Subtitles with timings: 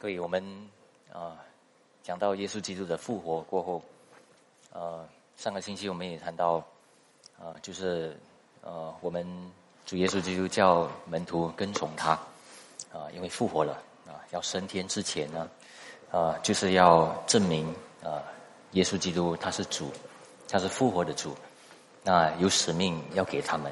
[0.00, 0.42] 各位，我们
[1.12, 1.36] 啊
[2.02, 3.82] 讲到耶稣基督的复活过后，
[4.72, 6.54] 呃，上个星期我们也谈到，
[7.38, 8.16] 啊，就是
[8.62, 9.26] 呃，我们
[9.84, 12.12] 主耶稣基督叫门徒跟从他，
[12.90, 13.74] 啊，因为复活了
[14.06, 15.46] 啊，要升天之前呢，
[16.10, 17.68] 啊，就是要证明
[18.02, 18.24] 啊，
[18.70, 19.92] 耶稣基督他是主，
[20.48, 21.36] 他是复活的主，
[22.02, 23.70] 那有使命要给他们，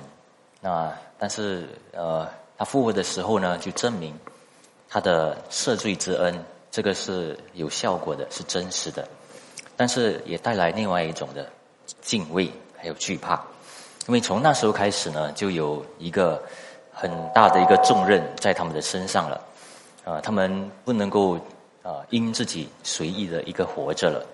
[0.60, 4.15] 那但是呃，他复活的时候呢，就证明。
[4.88, 9.06] 他的赦罪之恩，这个是有效果的，是真实的，
[9.77, 11.47] 但是也带来另外一种的
[12.01, 13.34] 敬畏还有惧怕，
[14.06, 16.42] 因为从那时候开始呢，就有一个
[16.92, 19.45] 很大的一个重任在他们的身上了，
[20.05, 21.39] 啊，他们不能够
[21.83, 24.27] 啊因自己随意的一个活着了，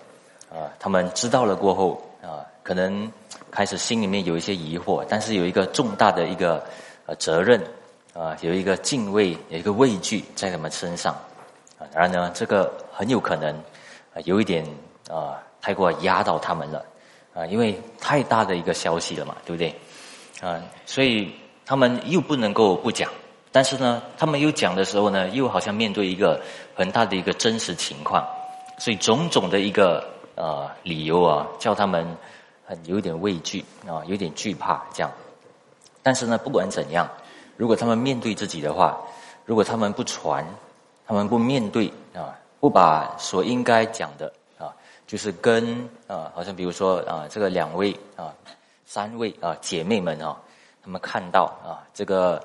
[0.57, 3.11] 啊，他们知道了过后啊，可能
[3.51, 6.65] 开始心里面有一些疑惑，但是有一个重大的一个
[7.07, 7.61] 呃责任。
[8.15, 11.13] 啊，有一个敬畏，有一个畏惧在他们身上，
[11.81, 13.53] 啊，当然呢，这个很有可能
[14.15, 14.65] 啊，有一点
[15.11, 16.87] 啊，太过压到他们了，
[17.35, 19.75] 啊，因为太大的一个消息了嘛，对不对？
[20.41, 21.35] 啊，所以
[21.67, 23.11] 他们又不能够不讲，
[23.51, 26.41] 但是呢，他们又讲的时候呢，又好像面对一个
[26.73, 28.25] 很大的一个真实情况，
[28.79, 32.17] 所以种种的一个呃理由啊，叫他们
[32.65, 35.11] 很有点畏惧啊，有点惧怕这样。
[36.01, 37.11] 但是呢，不管怎样。
[37.57, 38.99] 如果他们面对自己的话，
[39.45, 40.45] 如果他们不传，
[41.07, 44.75] 他们不面对啊，不把所应该讲的啊，
[45.07, 48.35] 就是跟啊，好像比如说啊，这个两位啊，
[48.87, 50.37] 三位啊姐妹们啊，
[50.83, 52.43] 他们看到啊，这个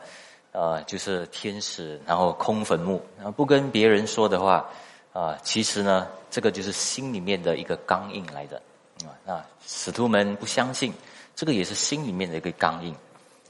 [0.52, 4.65] 呃，就是天使，然后空坟墓，然后不跟别人说的话
[5.13, 8.61] 啊，其实呢，这个就是心里面的一个刚硬来的
[9.05, 9.15] 啊。
[9.25, 10.93] 那使徒们不相信，
[11.35, 12.93] 这个也是心里面的一个刚硬。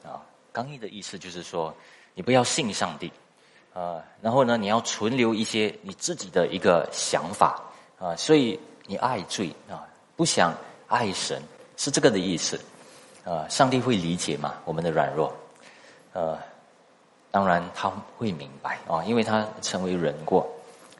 [0.04, 0.22] 啊
[0.52, 1.74] 刚毅的意思就是说，
[2.14, 3.12] 你不要信上帝，
[3.74, 7.62] 啊，然后呢，你要存留一些你自己的一个想法，
[8.00, 10.54] 啊，所以你爱罪啊，不想
[10.88, 11.42] 爱神，
[11.78, 12.60] 是这个的意思，
[13.24, 14.56] 啊，上帝会理解嘛？
[14.66, 15.32] 我们的软弱，
[16.14, 16.38] 呃，
[17.32, 20.48] 当然他会明白啊，因为他成为人过，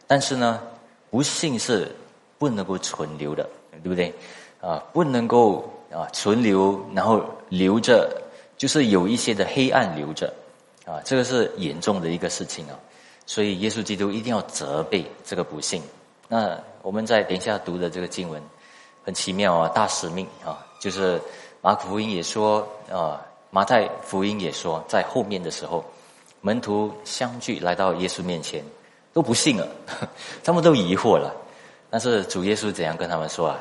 [0.08, 0.62] 但是呢，
[1.10, 1.94] 不信是
[2.38, 3.50] 不能够存留的，
[3.84, 4.14] 对不对？
[4.62, 8.22] 啊，不能够啊存留，然后留着。
[8.60, 10.34] 就是有一些的黑暗留着，
[10.86, 12.78] 啊，这个是严重的一个事情啊，
[13.26, 15.82] 所以耶稣基督一定要责备这个不幸。
[16.28, 18.44] 那我们在等一下读的这个经文，
[19.02, 21.22] 很奇妙啊，大使命啊，就是
[21.62, 25.82] 马可福音也说啊，马太福音也说，在后面的时候，
[26.42, 28.62] 门徒相聚来到耶稣面前，
[29.14, 29.66] 都不信了，
[30.44, 31.34] 他们都疑惑了。
[31.90, 33.58] 但是主耶稣怎样跟他们说啊？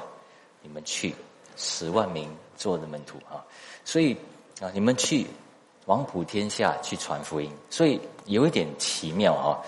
[0.61, 1.15] 你们去
[1.57, 3.47] 十万名做的门徒啊，
[3.85, 4.17] 所以。
[4.61, 4.71] 啊！
[4.75, 5.27] 你们去
[5.87, 9.59] 往普天下去传福音，所以有一点奇妙啊！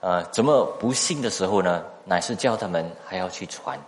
[0.00, 1.84] 呃，怎么不信的时候呢？
[2.04, 3.78] 乃是叫他们还要去传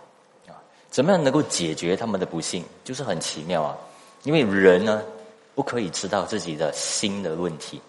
[0.47, 0.53] 啊？
[0.89, 2.63] 怎么样能够解决他们的不信？
[2.83, 3.77] 就是很奇妙啊！
[4.23, 5.01] 因为人呢，
[5.55, 7.81] 不可以知道自己的心的问题，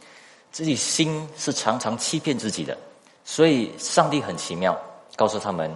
[0.51, 2.77] 自己心是常常欺骗自己的，
[3.25, 4.79] 所以上帝很奇妙，
[5.15, 5.71] 告诉他们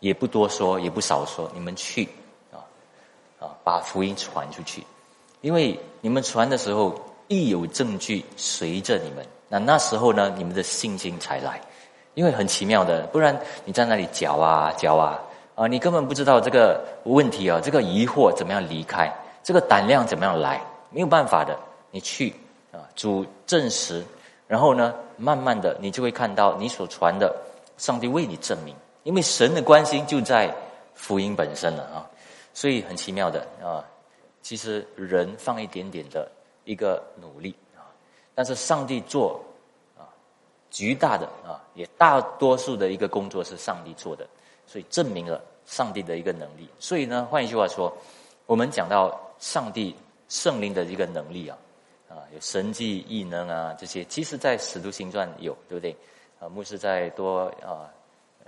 [0.00, 2.08] 也不多说，也不少说，你们去
[2.52, 2.60] 啊
[3.40, 4.84] 啊，把福音传出去。
[5.44, 11.60] 因为你们传的时候，一有证据随着你们，那那时候呢，你们的信心才来。
[12.14, 15.20] 因为很奇妙的，不然你在那里嚼啊嚼啊
[15.54, 19.12] 啊，你根本不知道这个问题啊，这个疑惑怎么样离开，
[19.42, 21.54] 这个胆量怎么样来，没有办法的。
[21.90, 22.34] 你去
[22.72, 24.02] 啊，主证实，
[24.48, 27.30] 然后呢，慢慢的你就会看到你所传的，
[27.76, 30.50] 上帝为你证明，因为神的关心就在
[30.94, 32.08] 福音本身了啊，
[32.54, 33.84] 所以很奇妙的啊。
[34.44, 36.30] 其实人放一点点的
[36.66, 37.88] 一个努力啊，
[38.34, 39.42] 但是上帝做
[39.96, 40.04] 啊，
[40.70, 44.28] 巨大的啊，也大多数的一个工作是上帝做的，
[44.66, 46.68] 所以证明了上帝的一个能力。
[46.78, 47.90] 所以呢，换一句话说，
[48.44, 49.96] 我们讲到上帝
[50.28, 51.56] 圣灵的一个能力啊，
[52.10, 55.96] 啊，有神迹异能啊这些，其实在使徒行传有，对不对？
[56.38, 57.88] 啊，牧师在多啊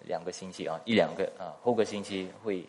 [0.02, 2.62] 两个星期啊，一两个啊，后个星期会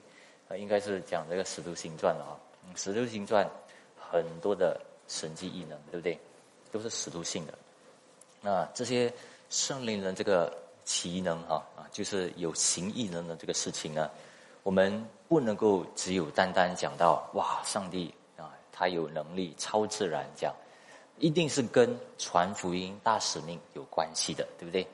[0.47, 2.39] 啊，应该是讲这个使徒行传了啊。
[2.75, 3.49] 使徒行传
[3.97, 6.19] 很多的神迹异能，对不对？
[6.71, 7.53] 都是使徒性的。
[8.41, 9.11] 那这些
[9.49, 14.09] 圣灵人这个奇能啊啊，就是有行异能的这个事情呢，
[14.63, 20.53] 我们不能够只有单单讲到哇，上帝啊，他有能力超自然这样，
[21.19, 24.85] 一定是跟传福音大使命有关系的，对不对？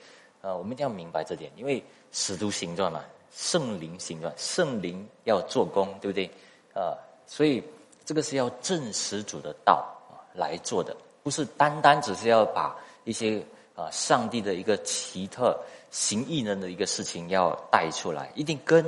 [0.42, 6.30] 啊，我们一定要明白这点，因为使徒行传嘛，圣灵行传，圣灵要做工，对不对？
[6.76, 6.96] 啊。
[7.36, 7.64] 所以，
[8.06, 12.76] 这个是要证实主的道啊来做的，不是单单只是要把
[13.06, 13.44] 一些
[13.74, 15.60] 啊，上帝的一个奇特
[15.90, 18.86] 行异能的一个事情要带出来，一定跟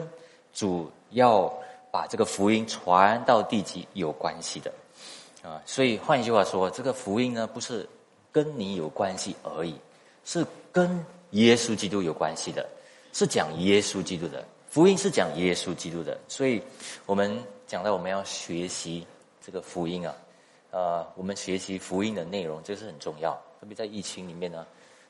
[0.53, 1.51] 主要
[1.89, 4.71] 把这个福音传到地极有关系的
[5.41, 5.59] 啊。
[5.65, 7.89] 所以换一句话说，这个福音呢，不是
[8.31, 9.73] 跟你有关系而已，
[10.23, 12.63] 是跟耶稣基督有关系的，
[13.11, 16.15] 是讲耶稣基督的福音，是讲耶稣基督的。
[16.27, 16.61] 所以
[17.07, 19.05] 我们讲到我们要学习
[19.43, 20.15] 这个福音啊，
[20.71, 24.65] 呃，我们学习福音的内容，这是很重要，特别在疫情里面呢。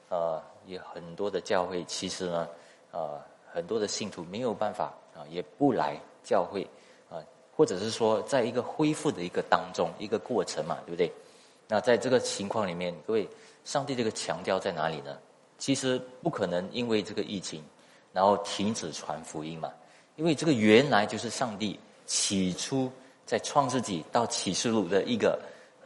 [0.07, 2.47] 呃，也很多的教会，其实呢，
[2.91, 3.19] 呃，
[3.51, 6.65] 很多的信徒没有办法啊，也不来教会
[7.09, 7.17] 啊，
[7.55, 11.11] 或者是说，在一个恢复的一个当中，一个过程嘛，对不对？
[11.67, 13.27] 那在这个情况里面，各位，
[13.65, 15.17] 上帝这个强调在哪里呢？
[15.57, 17.63] 其实不可能因为这个疫情，
[18.13, 19.73] 然后停止传福音嘛，
[20.17, 22.91] 因为这个原来就是上帝起初
[23.25, 25.39] 在创世纪到启示录的一个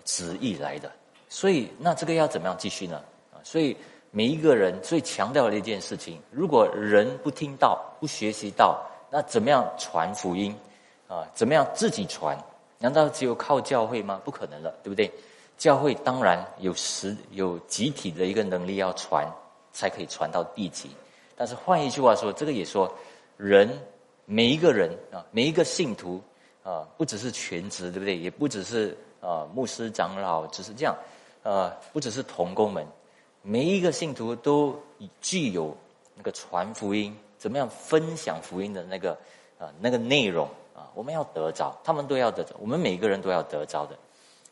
[0.06, 0.92] 旨意来的，
[1.28, 3.02] 所以那这个要怎么样继续呢？
[3.34, 3.76] 啊，所以。
[4.12, 10.52] 每一个人最强调的一件事情，如果人不听到、不学习到，那怎么样传福音？
[11.08, 12.36] 啊，怎么样自己传？
[12.80, 14.20] 难道只有靠教会吗？
[14.26, 15.12] 不可能了，对不对？
[15.60, 19.32] 教会当然有实有集体的一个能力要传，
[19.72, 20.90] 才可以传到地极。
[21.36, 22.92] 但是换一句话说，这个也说，
[23.38, 23.70] 人
[24.32, 26.22] 每一个人啊，每一个信徒
[26.62, 28.16] 啊，不只是全职，对不对？
[28.16, 30.96] 也不只是啊牧师长老，只是这样，
[31.42, 32.86] 呃，不只是童工们。
[33.42, 34.80] 每一个信徒都
[35.20, 35.76] 具有
[36.14, 39.18] 那个传福音、怎么样分享福音的那个
[39.58, 43.98] 啊那个内容啊，我们要得着，他们都要得着，我们每个人都要得着的。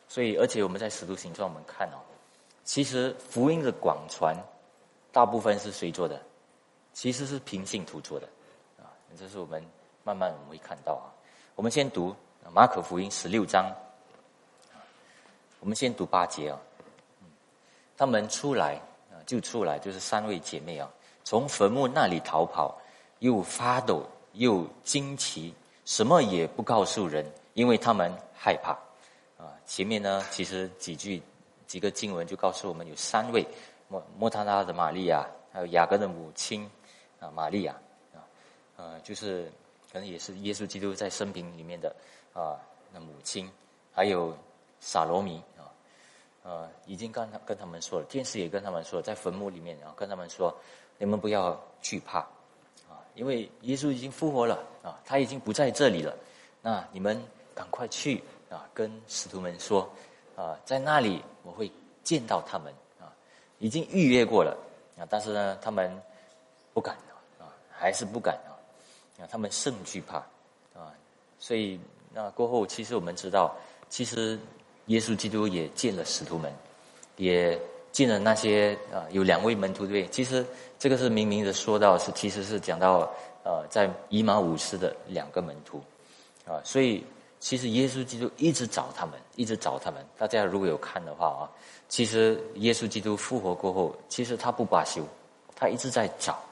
[0.08, 2.02] 所以，而且我们在使徒行传我们看哦，
[2.64, 4.36] 其实福音的广传，
[5.12, 6.20] 大部分是谁做的？
[6.92, 8.28] 其实是平信徒做的。
[9.16, 9.64] 这是我们
[10.04, 11.06] 慢慢我们会看到啊。
[11.54, 12.14] 我们先读
[12.52, 13.72] 马可福音十六章，
[15.60, 16.58] 我们先读八节啊。
[17.96, 18.80] 他们出来，
[19.26, 20.88] 就出来，就是三位姐妹啊，
[21.24, 22.80] 从坟墓那里逃跑，
[23.18, 25.52] 又发抖，又惊奇，
[25.84, 28.70] 什么也不告诉人，因为他们害怕。
[29.36, 31.20] 啊，前面呢，其实几句
[31.66, 33.44] 几个经文就告诉我们，有三位
[33.88, 36.70] 莫莫塔拉的玛利亚，还有雅各的母亲
[37.18, 37.74] 啊，玛利亚，
[38.78, 39.52] 呃，就是
[39.92, 41.94] 可能也是耶稣基督在生平里面的
[42.32, 42.56] 啊，
[42.92, 43.50] 那母亲，
[43.92, 44.34] 还有
[44.80, 45.66] 撒罗米啊。
[46.44, 50.56] 呃，已经跟他跟他们说了，天使也跟他们说，在坟墓里面，然后跟他们说，
[50.96, 52.20] 你们不要惧怕，
[52.88, 56.16] 啊，因为耶稣已经复活了，啊，他已经不在这里了，
[56.62, 57.22] 那你们
[57.54, 59.90] 赶快去啊，跟使徒们说，
[60.36, 61.70] 啊，在那里我会
[62.02, 63.12] 见到他们，啊，
[63.58, 64.56] 已经预约过了，
[64.96, 66.00] 啊，但是呢，他们
[66.72, 66.96] 不敢
[67.38, 68.56] 啊，还是不敢啊，
[69.18, 70.18] 啊，他们甚惧怕，
[70.74, 70.94] 啊，
[71.38, 71.78] 所以
[72.12, 73.54] 那过后，其实我们知道，
[73.88, 74.38] 其实。
[74.88, 76.50] 耶稣基督也见了使徒们，
[77.16, 77.60] 也
[77.92, 80.08] 见了那些啊，有两位门徒对。
[80.08, 80.42] 其实
[80.78, 83.00] 这个是明明的说到是，其实是讲到
[83.44, 85.82] 呃，在以马五斯的两个门徒
[86.46, 86.58] 啊。
[86.64, 87.04] 所以
[87.38, 90.02] 其实耶稣基督一直找他们，一直找他们。
[90.16, 91.44] 大家如果有看的话啊，
[91.86, 95.06] 其实耶稣基督复活过后，其实他不罢休，
[95.54, 96.42] 他一直在找，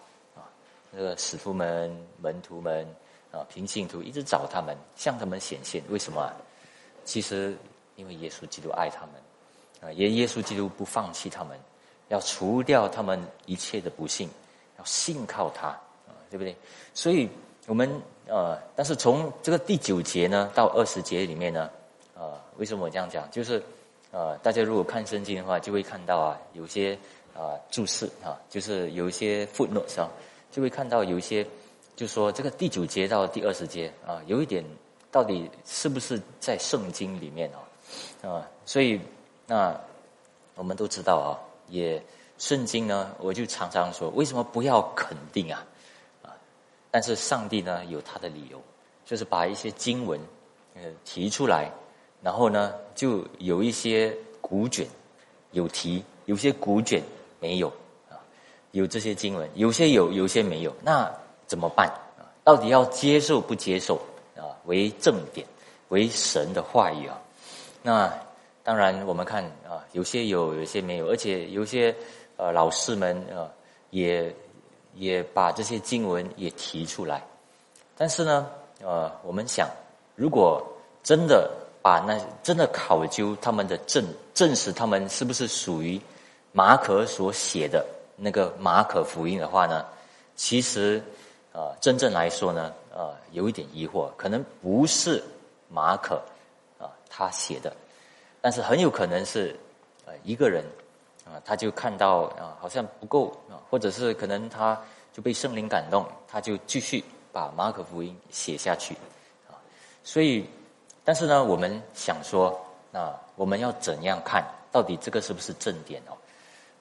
[0.96, 2.86] 那个使徒们、门徒们
[3.30, 5.82] 啊、平信徒一直找他们，向他们显现。
[5.90, 6.32] 为什么啊？
[7.04, 7.54] 其实。
[7.98, 9.14] 因为耶稣基督爱他们，
[9.80, 11.58] 啊，也耶稣基督不放弃他们，
[12.08, 14.28] 要除掉他们一切的不幸，
[14.78, 16.54] 要信靠他，啊，对不对？
[16.92, 17.26] 所以，
[17.66, 17.90] 我们
[18.26, 21.70] 呃，但是从这个第九节呢到二十节里面呢，
[22.14, 23.26] 啊，为什么我这样讲？
[23.30, 23.62] 就是
[24.10, 26.98] 呃，大家如果看圣经的话，就会看到啊，有些
[27.34, 30.10] 啊注释啊，就是有一些 footnotes 啊，
[30.56, 31.46] 就会看到有一些，
[31.94, 34.64] 就说这个第九节到第二十节啊，有一点
[35.12, 37.60] 到底是不是在圣经里面啊？
[38.26, 38.98] 啊，所以
[39.46, 39.78] 那
[40.54, 41.36] 我们都知道啊，
[41.68, 42.02] 也
[42.38, 45.62] 圣经呢，我就常常说，为什么不要肯定啊？
[46.22, 46.32] 啊，
[46.90, 48.58] 但是上帝呢有他的理由，
[49.04, 50.18] 就是把一些经文
[50.74, 51.70] 呃提出来，
[52.22, 54.86] 然后呢就有一些古卷
[55.50, 57.02] 有提，有些古卷
[57.40, 57.70] 没有，
[58.76, 61.10] 有这些经文，有些有，有些没有，那
[61.46, 61.90] 怎么办？
[62.44, 63.98] 到底要接受不接受
[64.36, 64.52] 啊？
[64.66, 65.46] 为正典，
[65.88, 67.18] 为神的话语啊？
[67.82, 68.12] 那
[68.62, 71.94] 当然，我们看啊，有些有，有些没有，而且有些
[72.36, 73.48] 呃老师们啊，
[73.90, 74.34] 也
[74.94, 77.24] 也把这些经文也提出来。
[77.96, 78.46] 但是呢，
[78.82, 79.70] 呃，我们想，
[80.14, 80.62] 如果
[81.02, 84.04] 真的把那真的考究他们的证，
[84.34, 85.98] 证实他们是不是属于
[86.52, 89.86] 马可所写的那个马可福音的话呢，
[90.34, 91.02] 其实
[91.52, 95.22] 啊，真正来说呢，呃，有一点疑惑，可能不是
[95.68, 96.16] 马可
[96.78, 96.90] 啊。
[97.08, 97.72] 他写的，
[98.40, 99.54] 但是很有可能是，
[100.04, 100.64] 呃，一个人
[101.24, 104.78] 啊，他就看到啊，好像不够啊，或者是可能他
[105.12, 108.94] 就被圣灵感动，他就继续把马可福音写下去
[109.48, 109.56] 啊。
[110.04, 110.48] 所以，
[111.04, 112.58] 但是呢，我们想说，
[112.90, 114.44] 那我们要怎样看？
[114.72, 116.12] 到底这个是不是正点哦？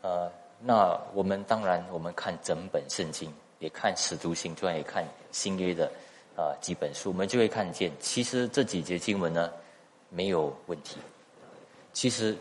[0.01, 5.91] 呃，那我们当然，我们看整本圣经，也看使徒行传，也看新约的
[6.35, 9.51] 啊几本书，我们就会看见，其实这几节经文呢
[10.09, 10.97] 没有问题，
[11.93, 12.35] 其实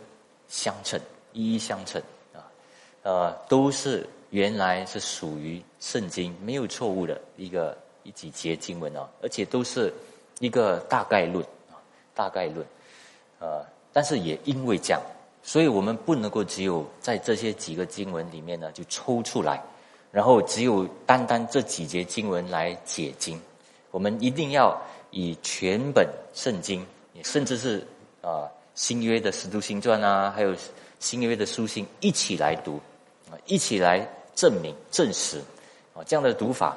[0.49, 0.99] 相称，
[1.33, 2.00] 一一相称
[2.33, 2.49] 啊，
[3.02, 9.92] 呃，都是原来是属于圣经，没有错误的一个一几节经文啊，而且都是
[10.38, 11.76] 一个大概论啊，
[12.14, 12.64] 大概论，
[13.38, 15.02] 呃，但是也因为这样。
[15.46, 19.62] 所以我们不能够只有在这些几个经文里面呢，就抽出来，
[20.10, 23.38] 然后只有单单这几节经文来解经。
[23.90, 24.74] 我们一定要
[25.10, 26.84] 以全本圣经，
[27.22, 27.86] 甚至是
[28.22, 30.56] 啊新约的使徒行传啊，还有
[30.98, 32.80] 新约的书信一起来读，
[33.30, 35.38] 啊一起来证明证实，
[35.92, 36.74] 啊这样的读法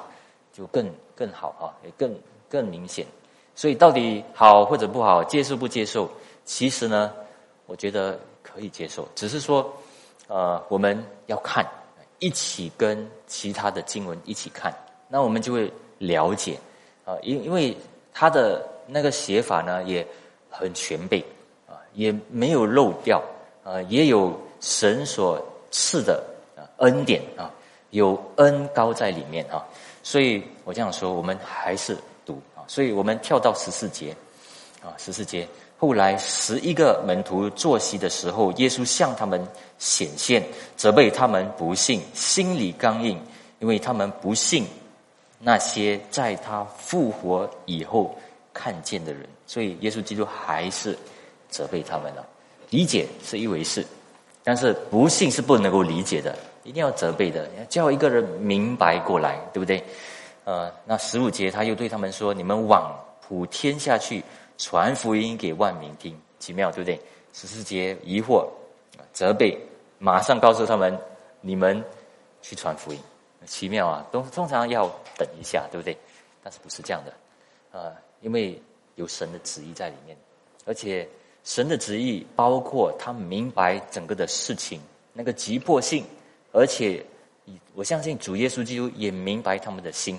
[0.52, 2.14] 就更更好啊，也更
[2.50, 3.06] 更明显。
[3.56, 6.06] 所以到底好或者不好，接受不接受？
[6.44, 7.10] 其实呢，
[7.64, 8.20] 我觉得。
[8.58, 9.72] 可以接受，只是说，
[10.26, 11.64] 呃，我们要看，
[12.18, 14.74] 一起跟其他的经文一起看，
[15.08, 16.58] 那我们就会了解，
[17.04, 17.76] 啊，因因为
[18.12, 20.04] 他的那个写法呢也
[20.50, 21.24] 很全备，
[21.68, 23.22] 啊，也没有漏掉，
[23.62, 26.20] 啊，也有神所赐的
[26.56, 27.48] 啊恩典啊，
[27.90, 29.64] 有恩高在里面啊，
[30.02, 31.96] 所以我这样说，我们还是
[32.26, 34.12] 读啊，所以我们跳到十四节，
[34.82, 35.46] 啊，十四节。
[35.80, 39.40] 后来十一个门徒坐席的时候，耶稣向他们
[39.78, 40.42] 显现，
[40.76, 43.16] 责备他们不信，心里刚硬，
[43.60, 44.66] 因为他们不信
[45.38, 48.12] 那些在他复活以后
[48.52, 49.24] 看见的人。
[49.46, 50.98] 所以耶稣基督还是
[51.48, 52.26] 责备他们了。
[52.70, 53.86] 理解是一回事，
[54.42, 59.80] 但是不信是不能够理解的，一定要责备的，叫一个人明白过来，对不对？
[60.42, 64.24] 呃，那十五节他又对他们说：“你们往普天下去。”
[64.58, 67.00] 传福音给万民听，奇妙对不对？
[67.32, 68.48] 十四节疑惑、
[69.12, 69.56] 责备，
[69.98, 70.98] 马上告诉他们：
[71.40, 71.82] 你们
[72.42, 72.98] 去传福音，
[73.46, 74.04] 奇妙啊！
[74.10, 75.96] 都通常要等一下，对不对？
[76.42, 77.78] 但是不是这样的？
[77.78, 78.60] 啊，因为
[78.96, 80.16] 有神的旨意在里面，
[80.64, 81.08] 而且
[81.44, 84.80] 神的旨意包括他明白整个的事情
[85.12, 86.04] 那个急迫性，
[86.50, 87.04] 而且
[87.74, 90.18] 我相信主耶稣基督也明白他们的心，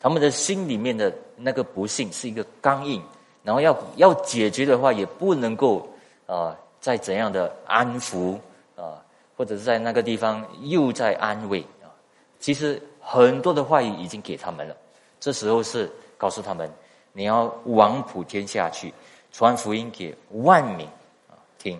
[0.00, 3.02] 他们的心里面的那个不幸是一个刚硬。
[3.44, 5.86] 然后要要解决的话，也不能够
[6.26, 8.38] 啊，再怎样的安抚
[8.74, 9.04] 啊，
[9.36, 11.92] 或者是在那个地方又在安慰啊。
[12.40, 14.74] 其实很多的话语已经给他们了，
[15.20, 16.72] 这时候是告诉他们，
[17.12, 18.94] 你要往普天下去，
[19.30, 20.86] 传福音给万民
[21.28, 21.78] 啊听。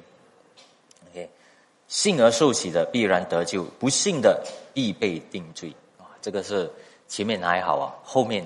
[1.11, 1.31] OK，
[1.89, 6.13] 信而受洗的必然得救，不信的必被定罪啊。
[6.21, 6.71] 这个是
[7.09, 8.45] 前面还好啊，后面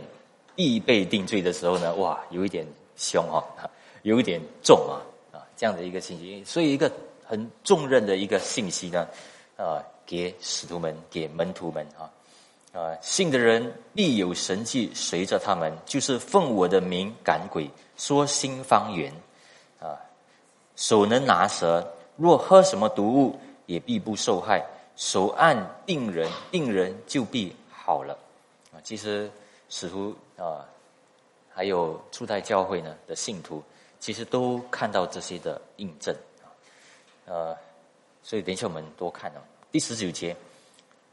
[0.54, 2.64] 必被定罪的时候呢，哇，有一点。
[2.98, 3.44] 凶哈，
[4.02, 4.98] 有一点重啊
[5.32, 6.90] 啊，这样的一个信息，所以一个
[7.24, 9.06] 很重任的一个信息呢，
[9.56, 12.10] 啊，给使徒们，给门徒们啊，
[12.72, 19.12] 啊，信的人必有神迹随着他们，就是奉我的名赶鬼，说新方言，
[19.78, 19.94] 啊，
[20.74, 28.18] 手能拿蛇，若喝什么毒物，也必不受害，手按病人，病人就必好了，
[28.72, 29.30] 啊，其实
[29.68, 30.66] 使徒啊。
[31.58, 33.60] 还有初代教会呢的信徒，
[33.98, 36.46] 其实都看到这些的印证啊，
[37.26, 37.56] 呃，
[38.22, 39.40] 所以等一下我们多看哦。
[39.72, 40.36] 第十九节，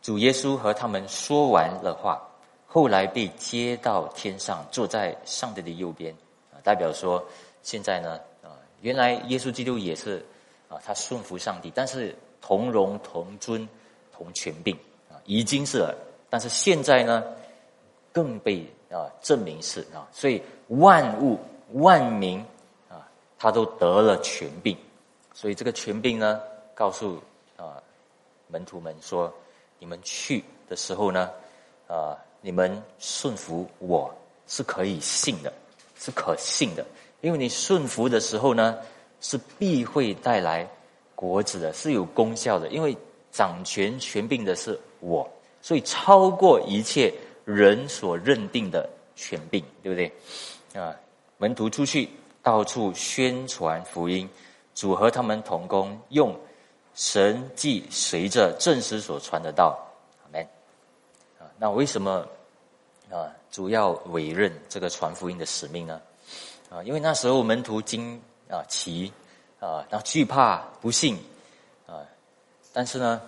[0.03, 2.21] 主耶稣和他们说完了话，
[2.67, 6.13] 后来被接到天上，坐在上帝的右边
[6.53, 7.25] 啊，代表说
[7.63, 10.23] 现在呢啊，原来耶稣基督也是
[10.69, 13.67] 啊，他顺服上帝，但是同荣同尊
[14.15, 14.77] 同权柄
[15.09, 15.97] 啊，已经是了，
[16.29, 17.23] 但是现在呢
[18.13, 18.63] 更被。
[18.95, 21.37] 啊，证明是啊，所以万物
[21.73, 22.39] 万民
[22.87, 23.05] 啊，
[23.37, 24.77] 他都得了权柄，
[25.33, 26.39] 所以这个权柄呢，
[26.73, 27.19] 告诉
[27.57, 27.83] 啊
[28.47, 29.29] 门徒们说，
[29.79, 31.29] 你们去的时候呢，
[31.87, 34.09] 啊，你们顺服我
[34.47, 35.51] 是可以信的，
[35.99, 36.85] 是可信的，
[37.19, 38.77] 因为你顺服的时候呢，
[39.19, 40.65] 是必会带来
[41.15, 42.95] 果子的，是有功效的，因为
[43.29, 45.29] 掌权权柄的是我，
[45.61, 47.13] 所以超过一切。
[47.45, 50.81] 人所认定的权柄，对不对？
[50.81, 50.93] 啊，
[51.37, 52.09] 门徒出去
[52.43, 54.29] 到处宣传福音，
[54.73, 56.37] 主和他们同工，用
[56.95, 59.79] 神迹随着正师所传的道，
[60.23, 60.41] 阿门。
[61.39, 62.27] 啊，那为什么
[63.09, 66.01] 啊主要委任这个传福音的使命呢？
[66.69, 69.13] 啊，因为那时候门徒惊啊奇
[69.59, 71.17] 啊，然后惧怕不信
[71.85, 72.01] 啊，
[72.73, 73.21] 但是呢，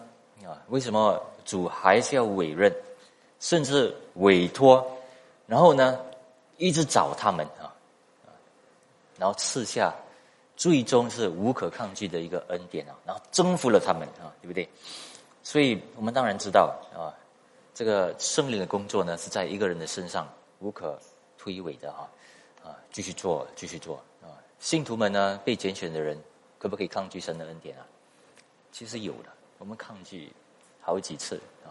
[0.43, 2.73] 啊，为什么主还是要委任，
[3.39, 4.85] 甚至委托，
[5.45, 5.99] 然后呢，
[6.57, 7.69] 一直找他们啊，
[9.17, 9.93] 然后赐下，
[10.55, 14.67] 最终是无可抗拒的一个恩典啊，然后征服了他们啊，对不对？
[15.43, 17.13] 所以我们当然知道啊，
[17.73, 20.27] 这个圣灵的工作呢，是在一个人的身上
[20.59, 20.99] 无可
[21.37, 22.09] 推诿的啊，
[22.63, 24.33] 啊，继续做，继续做啊。
[24.59, 26.19] 信徒们呢，被拣选的人，
[26.57, 27.85] 可不可以抗拒神的恩典啊？
[28.71, 29.29] 其实有的，
[29.59, 30.33] 我们抗拒
[30.81, 31.69] 好几次啊。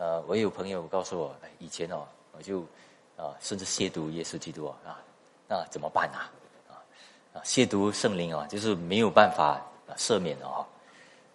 [0.00, 2.62] 呃，我有朋友告诉我，以前哦，我就
[3.18, 4.98] 啊，甚至亵渎耶稣基督啊，
[5.46, 6.32] 那怎么办啊？
[6.70, 6.72] 啊
[7.34, 9.60] 啊，亵渎圣灵啊，就是没有办法
[9.98, 10.66] 赦免的啊，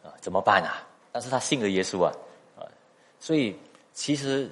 [0.03, 0.81] 啊，怎么办啊？
[1.12, 2.12] 但是他信了耶稣啊，
[2.57, 2.65] 啊，
[3.19, 3.55] 所以
[3.93, 4.50] 其实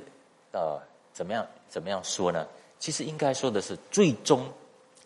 [0.51, 0.79] 呃，
[1.11, 2.47] 怎么样怎么样说呢？
[2.77, 4.47] 其实应该说的是，最终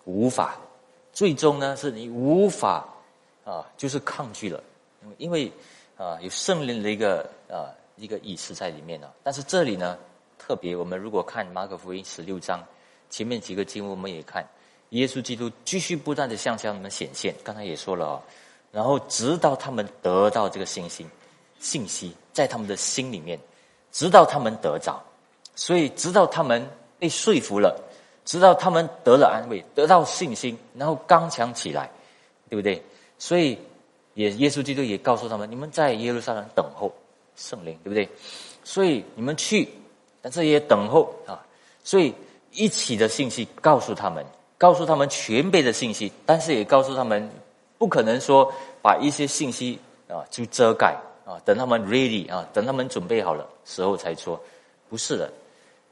[0.03, 0.59] 无法，
[1.13, 2.85] 最终呢是你无法
[3.45, 4.61] 啊，就是抗拒了，
[5.17, 5.49] 因为
[5.95, 9.12] 啊有圣灵的一个啊一个意思在里面呢。
[9.24, 9.98] 但是这里呢，
[10.38, 12.63] 特别我们如果看马可福音十六章
[13.10, 14.48] 前面几个经文，我们也看
[14.92, 17.36] 耶稣基督继续不断的向他们显现。
[17.44, 18.24] 刚才也说了哦，
[18.72, 21.06] 然后直到他们得到这个信心。
[21.60, 23.39] 信息在他们的心里面，
[23.92, 25.04] 直到他们得着，
[25.56, 26.63] 所以直到他们
[27.00, 27.75] 被说服了，
[28.25, 31.89] 直到他们得了安慰，得到信心，然后刚强起来，
[32.48, 32.80] 对不对？
[33.18, 33.58] 所以
[34.13, 36.94] 也耶稣基督也告诉他们：你们在耶路撒冷等候
[37.38, 38.10] 圣灵，对不对？
[38.65, 39.70] 所以你们去，
[40.22, 41.41] 但是也等候啊。
[41.86, 42.13] 所以
[42.51, 44.25] 一起的信息告诉他们，
[44.58, 47.32] 告诉他们全备的信息，但是也告诉他们，
[47.77, 48.51] 不可能说
[48.82, 49.79] 把一些信息
[50.10, 50.94] 啊就遮盖。
[51.27, 54.41] 啊，等他们 ready 啊，等他们准备好了时候才说，
[54.88, 55.29] 不是的，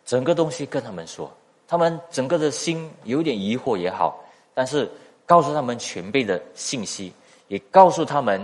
[0.05, 1.29] 整个东西跟他们说，
[1.67, 4.17] 他们整个的心有点疑惑也好，
[4.53, 4.89] 但是
[5.25, 7.11] 告诉他们全备的信息，
[7.49, 8.39] 也告诉他们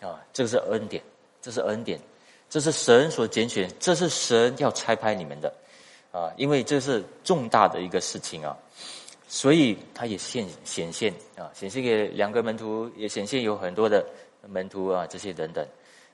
[0.00, 1.00] 啊，这个是恩典，
[1.40, 1.96] 这是恩典，
[2.52, 5.50] 这是神所拣选，这是神要拆派你们的
[6.12, 8.54] 啊，因为这是重大的一个事情啊，
[9.26, 14.04] 所以他也显显现啊，显现给两个门徒，也显现有很多的
[14.46, 15.66] 门徒啊，这些等等。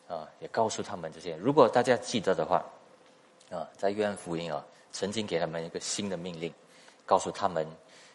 [0.07, 1.35] 啊，也告诉他们这些。
[1.37, 2.65] 如果大家记得的话，
[3.51, 6.55] 啊，在约翰福音啊，曾经给他们一个新的命令，
[7.05, 7.67] 告诉他们，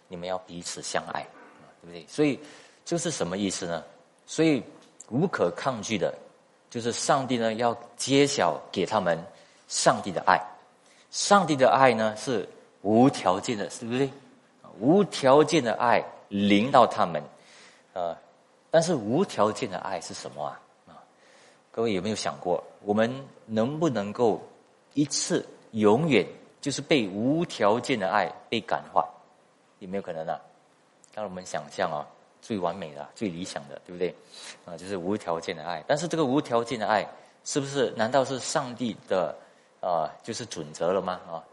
[0.08, 1.28] 你们要彼此相爱，
[1.82, 2.06] 对不对？
[2.08, 2.40] 所以
[2.86, 3.84] 这是什么意思呢？
[4.26, 4.64] 所以
[5.10, 6.18] 无可抗拒的，
[6.74, 9.24] 就是上帝呢要揭晓给他们
[9.68, 10.42] 上帝的爱。
[11.12, 12.50] 上帝的爱呢是
[12.82, 14.10] 无条件的，是不是？
[14.80, 17.22] 无条件的爱临到他们，
[17.94, 18.18] 啊，
[18.72, 20.60] 但是无条件的爱是什么啊？
[21.70, 24.42] 各位有没有想过，我们能不能够
[24.96, 26.26] 一次永远
[26.60, 29.08] 就是被无条件的爱被感化？
[29.78, 30.40] 有没有可能呢？
[31.14, 32.02] 让我们想象啊，
[32.44, 34.14] 最完美的、最理想的，对不对？
[34.66, 35.82] 啊，就是无条件的爱。
[35.88, 37.08] 但是这个无条件的爱，
[37.46, 39.34] 是不是难道是上帝的
[39.80, 40.12] 啊？
[40.22, 41.22] 就是准则了吗？
[41.26, 41.44] 啊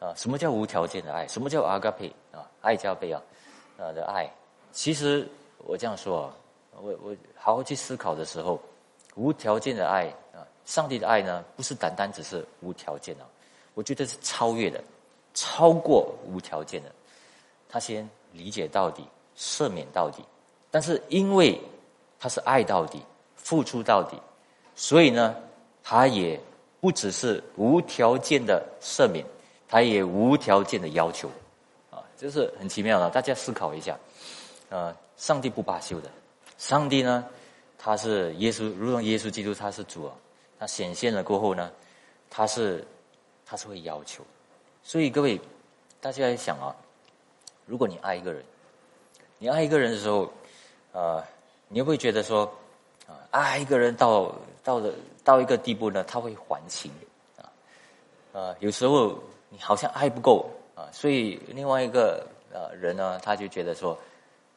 [0.00, 1.28] 啊，什么叫无条件的爱？
[1.28, 2.50] 什么叫阿嘎佩啊？
[2.60, 3.22] 爱加倍啊
[3.78, 4.28] 啊的爱？
[4.72, 6.34] 其实我这样说啊，
[6.82, 8.60] 我我好好去思考的时候。
[9.16, 13.26] 无条件的爱啊，上帝的爱呢，不是单单只是无条件的，
[13.74, 14.82] 我觉得是超越的，
[15.34, 16.92] 超过无条件的。
[17.68, 19.04] 他先理解到底，
[19.36, 20.24] 赦免到底，
[20.70, 21.60] 但是因为
[22.18, 23.02] 他是爱到底，
[23.36, 24.16] 付出到底，
[24.74, 25.34] 所以呢，
[25.82, 26.38] 他也
[26.80, 29.24] 不只是无条件的赦免，
[29.68, 31.28] 他也无条件的要求，
[31.90, 33.10] 啊，这是很奇妙的。
[33.10, 33.98] 大家思考一下，
[34.68, 36.10] 呃，上帝不罢休的，
[36.58, 37.24] 上帝呢？
[37.82, 40.12] 他是耶稣，如同耶稣基督，他是主啊。
[40.58, 41.72] 他显现了过后呢，
[42.28, 42.86] 他是
[43.46, 44.22] 他是会要求。
[44.82, 45.40] 所以各位，
[45.98, 46.76] 大家想啊，
[47.64, 48.44] 如果你爱一个人，
[49.38, 50.30] 你爱一个人的时候，
[50.92, 51.22] 呃，
[51.68, 52.44] 你会不会觉得说，
[53.06, 54.32] 啊，爱一个人到
[54.64, 54.92] 到了
[55.24, 56.90] 到一个地步呢，他会还情
[57.36, 57.46] 啊？
[58.32, 63.96] 呃，有时候你好像爱不够啊，所以另外一个呃人呢，他就觉得说，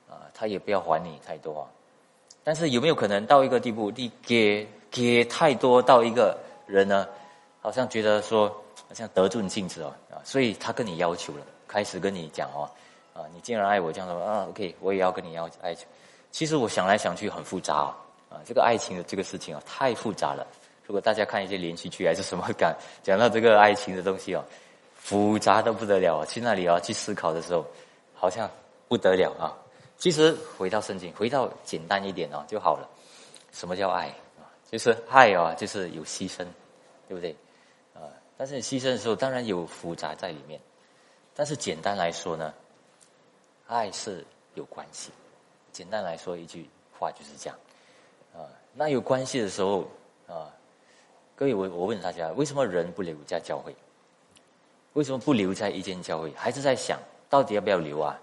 [0.10, 1.67] 啊，他也不要还你太多啊。
[2.43, 7.08] 但是有没有可能到一个地步，你给给太多到一个人呢？
[7.62, 8.50] 好像觉得说，
[8.89, 12.69] 好像得寸进尺哦啊，所以他跟你要求了，开始跟你讲哦，
[13.13, 15.86] 啊，你既然爱我，这样说啊，OK，我也要跟你要爱求。
[16.34, 17.98] 其实我想来想去很复杂啊，
[18.32, 20.46] 啊，这个爱情的这个事情啊太复杂了。
[20.84, 24.43] 如果大家看一些连续剧还是什么感， 讲到这个爱情的东西哦，
[24.96, 27.63] 复杂的不得了啊，去那里啊去思考的时候，
[28.15, 28.50] 好像
[28.88, 29.54] 不得了啊。
[29.96, 32.89] 其实回到圣经，回到简单一点哦就好了。
[33.52, 34.08] 什么叫爱
[34.39, 34.50] 啊？
[34.72, 36.43] 就是爱啊，就是有牺牲，
[37.08, 37.30] 对不对？
[37.93, 40.60] 啊，但是你牺牲的时候，当然有复杂在里面。
[41.36, 42.52] 但是简单来说呢，
[43.67, 45.12] 爱是有关系。
[45.73, 47.59] 简单来说一句话就是这样。
[48.33, 49.81] 啊，那有关系的时候，
[50.27, 50.47] 啊，
[51.36, 53.75] 各位，我我问大家，为什么人不留在教会？
[54.93, 56.31] 为什么不留在一间教会？
[56.36, 58.17] 还是在想到底要不要留啊？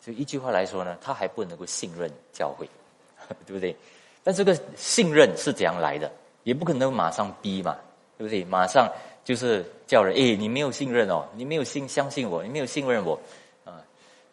[0.00, 2.68] 就一句话来说呢，他还不能够信任教会，
[3.46, 3.76] 对不对？
[4.22, 6.10] 但这个信任是怎样来的？
[6.42, 7.76] 也不可能马上逼嘛，
[8.18, 8.44] 对不对？
[8.44, 8.90] 马上
[9.24, 13.18] 就是叫人，哎，你没有信任哦，你没有信相信我，你没有信任我，
[13.64, 13.80] 啊，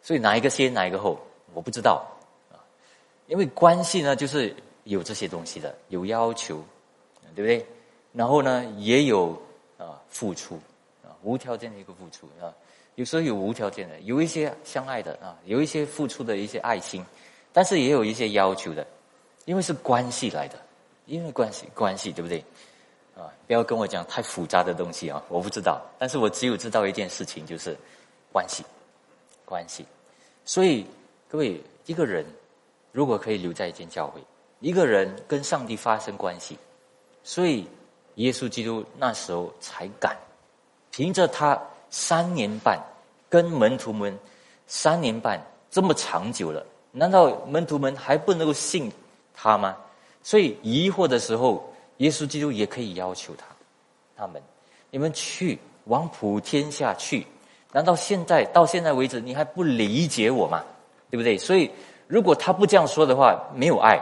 [0.02, 1.18] 所以哪一个先，哪一个后，
[1.54, 2.06] 我不知道。
[3.26, 4.54] 因为关系呢，就是
[4.84, 6.62] 有这些东西的，有要求，
[7.34, 7.66] 对不对？
[8.12, 9.40] 然后呢，也有
[9.78, 10.56] 啊付出
[11.02, 11.16] 啊。
[11.22, 12.52] 无条件的一个付出啊，
[12.96, 17.04] 有时候有无条件的，有一些相爱的啊，有一些付出的一些爱心，
[17.52, 18.86] 但是也有一些要求的，
[19.44, 20.58] 因为是关系来的，
[21.06, 22.44] 因为关系关系对不对？
[23.14, 27.76] 啊，不要跟我讲太复杂的东西啊，我不知道，但是我只有知道一件事情，就是
[28.32, 28.64] 关系，
[29.44, 29.84] 关系。
[30.44, 30.86] 所以
[31.28, 32.24] 各位，一个人
[32.92, 34.22] 如果可以留在一间教会，
[34.60, 36.56] 一个人跟上帝发生关系，
[37.24, 37.66] 所以
[38.16, 40.16] 耶稣基督那时候才敢。
[40.90, 42.78] 凭着他三年半
[43.28, 44.16] 跟门徒们
[44.66, 48.92] 三年半这么长久了，难道门徒们还不能够信
[49.34, 49.74] 他吗？
[50.22, 53.46] 所以疑惑的时候，耶稣基督也可以要求他，
[54.14, 54.40] 他们，
[54.90, 57.26] 你们去往普天下去。
[57.72, 60.62] 难道现在到现在为止你还不理解我吗？
[61.10, 61.38] 对不对？
[61.38, 61.70] 所以
[62.12, 63.98] 如果他不这样说的话，没有爱，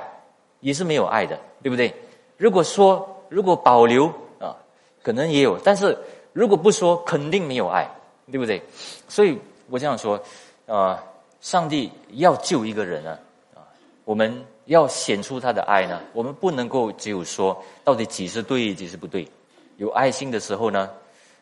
[0.59, 1.95] 也是没有爱的，对不对？
[2.37, 4.07] 如果说如果保留
[4.41, 4.57] 啊，
[5.01, 5.97] 可能也有，但是。
[6.33, 7.89] 如果不说，肯定没有爱，
[8.31, 8.63] 对不对？
[9.09, 9.37] 所以
[9.69, 10.21] 我这样说，
[10.65, 11.03] 啊，
[11.41, 13.19] 上帝要救一个人呢，
[13.53, 13.67] 啊，
[14.05, 19.29] 我们要显出他的爱呢，我们不能够只有说到底几是对，几是不对。
[19.77, 20.89] 有爱心的时候呢，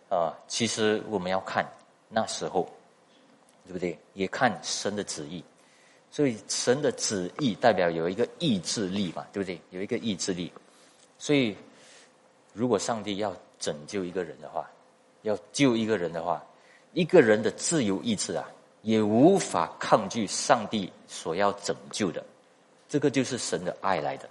[0.08, 1.66] 啊，其实我们要看
[2.08, 2.66] 那时候，
[3.66, 3.98] 对不对？
[4.14, 5.44] 也看神的旨意。
[6.10, 9.60] 所以神的旨意代表有一个意志力嘛，对不对？
[9.70, 10.52] 有一个意志力。
[11.18, 11.56] 所以
[12.52, 14.68] 如果上帝要拯救一个人的话，
[15.22, 16.44] 要救一个人的话，
[16.92, 18.48] 一个人的自由意志啊，
[18.82, 22.24] 也无法抗拒上帝所要拯救的。
[22.88, 24.28] 这个就是神的爱来的。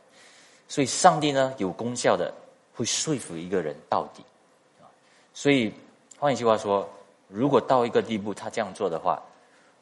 [0.67, 2.33] 所以，上帝呢有功效的，
[2.73, 4.23] 会说服一个人到底。
[5.33, 5.71] 所以
[6.17, 6.89] 换一句话说，
[7.27, 9.21] 如果到一个地步，他这样做的话，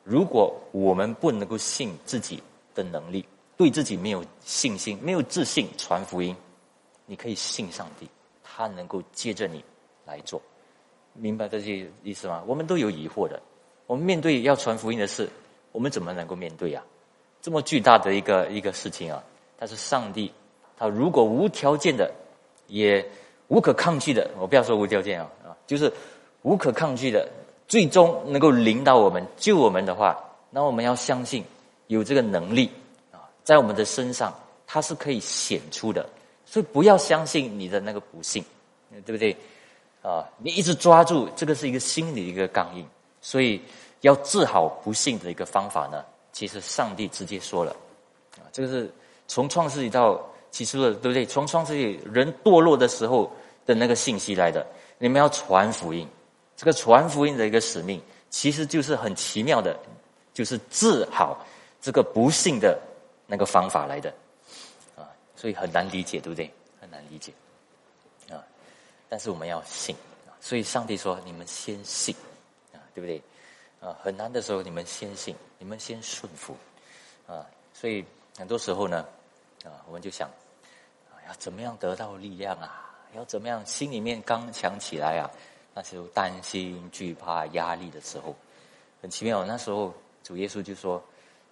[0.05, 2.41] 如果我们不能够信自己
[2.75, 3.25] 的能力，
[3.57, 6.35] 对自己没有信心、没有自信传福音，
[7.07, 8.07] 你可以信上帝，
[8.43, 9.65] 他能够接着你
[10.05, 10.39] 来做。
[11.13, 12.43] 明白这些意思吗？
[12.45, 13.41] 我们都有疑惑的。
[13.87, 15.27] 我们面对要传福音的事，
[15.71, 16.83] 我们怎么能够面对呀？
[17.41, 19.23] 这么巨大的一个一个事情啊！
[19.57, 20.31] 但是上帝，
[20.77, 22.11] 他如果无条件的，
[22.67, 23.03] 也
[23.47, 25.91] 无可抗拒的，我不要说无条件啊啊，就是
[26.41, 27.27] 无可抗拒的，
[27.67, 30.17] 最终能够领导我们、救我们的话，
[30.49, 31.43] 那我们要相信
[31.87, 32.69] 有这个能力
[33.11, 34.33] 啊，在我们的身上，
[34.67, 36.07] 它是可以显出的。
[36.45, 38.43] 所以不要相信你的那个不幸，
[39.03, 39.35] 对不对？
[40.03, 42.85] 啊，你一直抓住这个是一个心理一个刚硬，
[43.19, 43.59] 所以
[44.01, 47.75] 要治好不幸的一个方法呢，其实上帝直接说了，
[48.37, 48.93] 啊，这个是
[49.27, 51.25] 从创世纪到起初的，对不对？
[51.25, 53.29] 从创世纪人堕落的时候
[53.65, 54.63] 的那个信息来的，
[54.99, 56.07] 你们要传福音，
[56.55, 59.77] 这个传福音的一个使命，其实就是很奇妙的，
[60.33, 61.45] 就是治好
[61.81, 62.79] 这个不幸的
[63.27, 64.13] 那个方法来的，
[64.95, 66.51] 啊，所以很难理解，对不对？
[66.79, 67.31] 很难理解。
[68.31, 68.43] 啊
[69.07, 69.95] 但是我们要信
[70.41, 72.15] 所以上帝说：“你们先信
[72.73, 73.21] 啊，对不对？
[73.79, 76.55] 啊，很难的时候，你们先信，你们先顺服
[77.27, 77.45] 啊。
[77.73, 78.05] 所以
[78.37, 79.05] 很多时候呢，
[79.63, 80.27] 啊，我们就想
[81.09, 82.95] 啊，要怎么样得到力量啊？
[83.15, 85.29] 要怎么样心里面刚强起来啊？
[85.75, 88.33] 那时候担心、惧怕、压力的时候，
[89.01, 89.45] 很奇妙。
[89.45, 90.99] 那时候主耶稣就说：，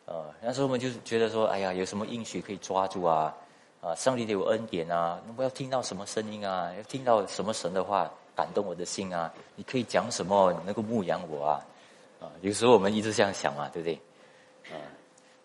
[0.06, 3.32] 呃，那时候我们就觉得说，哎呀，有什么应许可以抓住啊？”
[3.84, 5.22] 啊，上帝给我恩典啊！
[5.28, 6.74] 那我要听到什么声音啊？
[6.78, 9.30] 要听到什么神的话感动我的心啊？
[9.58, 11.66] 你可以讲什么你能够牧养我啊？
[12.22, 13.96] 啊，有时候我们一直这样想嘛，对不对？
[14.74, 14.80] 啊，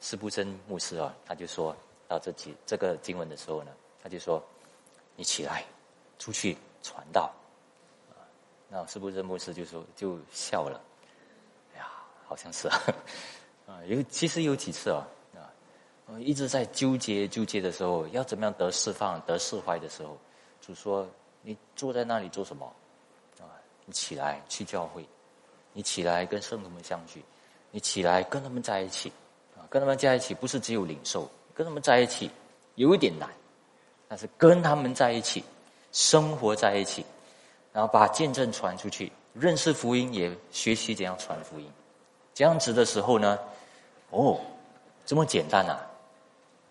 [0.00, 1.74] 施布真牧师啊，他就说
[2.06, 4.40] 到这几这个经文的时候呢，他就说
[5.16, 5.64] ：“你起来，
[6.20, 7.28] 出去传道。”
[8.68, 10.80] 那是不是牧师就说就笑了，
[11.74, 11.88] 哎呀，
[12.26, 12.82] 好像是啊，
[13.66, 15.06] 啊，有其实有几次啊。
[16.10, 20.16] 我一直在纠结纠结的时候，要怎么样得释放、得释怀的时候，
[20.58, 21.06] 主说
[21.44, 22.64] ：“你坐在那里做什么？
[23.40, 23.44] 啊，
[23.84, 25.06] 你起来去教会，
[25.74, 27.22] 你起来跟圣徒们相聚，
[27.70, 29.12] 你起来跟他们在一起，
[29.54, 32.30] 啊，跟他们在一起不是只有领受，跟他们在一起
[32.76, 33.28] 有一点难，
[34.08, 35.44] 但是跟他们在一起，
[35.92, 37.04] 生活在一起，
[37.78, 41.72] 然后把见证传出去，认识福音，也学习怎样传福音，
[42.34, 43.38] 这样子的时候呢，
[44.10, 44.36] 哦，
[45.06, 45.78] 这么简单啊！”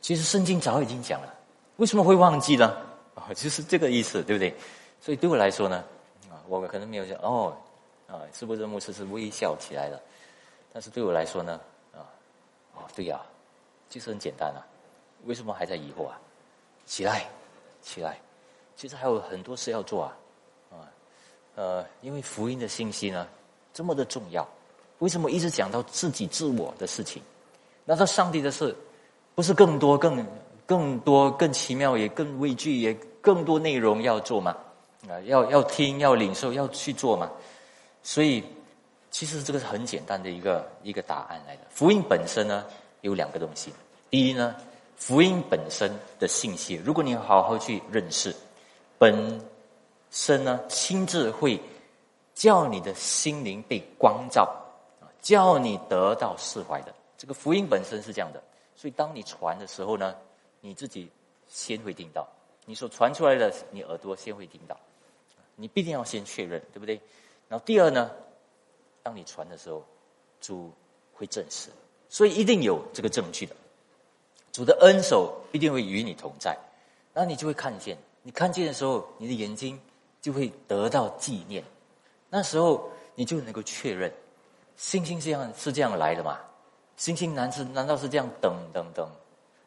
[0.03, 1.33] 其实圣经早已经讲了，
[1.77, 2.75] 为什么会忘记呢？
[3.15, 4.53] 啊，就是这个意思，对不对？
[4.99, 5.81] 所以对我来说呢，
[6.29, 7.55] 啊，我可能没有想哦，
[8.09, 9.97] 啊，是不是牧师是微笑起来了？
[10.73, 11.57] 但是对我来说呢，
[11.93, 12.03] 啊，
[12.75, 13.21] 哦，对呀，
[13.89, 14.59] 就是很简单啊，
[15.23, 16.19] 为什么还在疑惑啊？
[16.85, 17.25] 起来，
[17.81, 18.19] 起来，
[18.75, 20.13] 其实还有很多事要做，啊，
[21.57, 23.27] 呃，因为福音的信息呢
[23.73, 24.47] 这么的重要，
[24.99, 27.19] 为什么一直讲到自己自我的事情？
[27.83, 28.75] 那到上帝的事，
[29.33, 30.23] 不是更多、更
[30.67, 34.55] 更多、更奇妙，也更畏惧，也更多内容要做吗？
[35.09, 37.31] 啊，要要听，要领受，要去做嘛？
[38.03, 38.43] 所以，
[39.09, 41.63] 其实这个是很简单的一个一个答案来的。
[41.71, 42.63] 福音本身呢
[43.01, 43.73] 有两个东西，
[44.09, 44.55] 第一呢。
[44.99, 48.35] 福音本身的信息，如果你好好去认识，
[48.97, 49.39] 本
[50.11, 51.59] 身呢，亲自会
[52.33, 54.43] 叫你的心灵被光照，
[55.01, 56.93] 啊，叫你得到释怀的。
[57.17, 58.41] 这个福音本身是这样的，
[58.75, 60.15] 所以当你传的时候呢，
[60.61, 61.09] 你自己
[61.47, 62.27] 先会听到，
[62.65, 64.77] 你所传出来的，你耳朵先会听到，
[65.55, 67.01] 你必定要先确认，对不对？
[67.49, 68.11] 然后第二呢，
[69.01, 69.83] 当你传的时候，
[70.39, 70.71] 主
[71.13, 71.69] 会证实，
[72.09, 73.55] 所以一定有这个证据的。
[74.51, 76.57] 主的恩手必定会与你同在，
[77.13, 77.97] 那你就会看见。
[78.21, 79.79] 你看见的时候，你的眼睛
[80.27, 81.63] 就会得到纪念。
[82.29, 84.11] 那时候你就能够确认，
[84.75, 86.37] 星星这样是这样来的嘛？
[86.97, 89.09] 星星难是难道是这样等等等，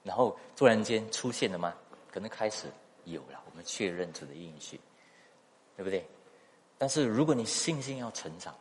[0.02, 1.72] 然后突然间出现了吗？
[2.12, 2.66] 可能开始
[3.06, 4.78] 有了，我们确认主的应许，
[5.78, 6.06] 对不对？
[6.76, 8.54] 但是如果你信心要成长，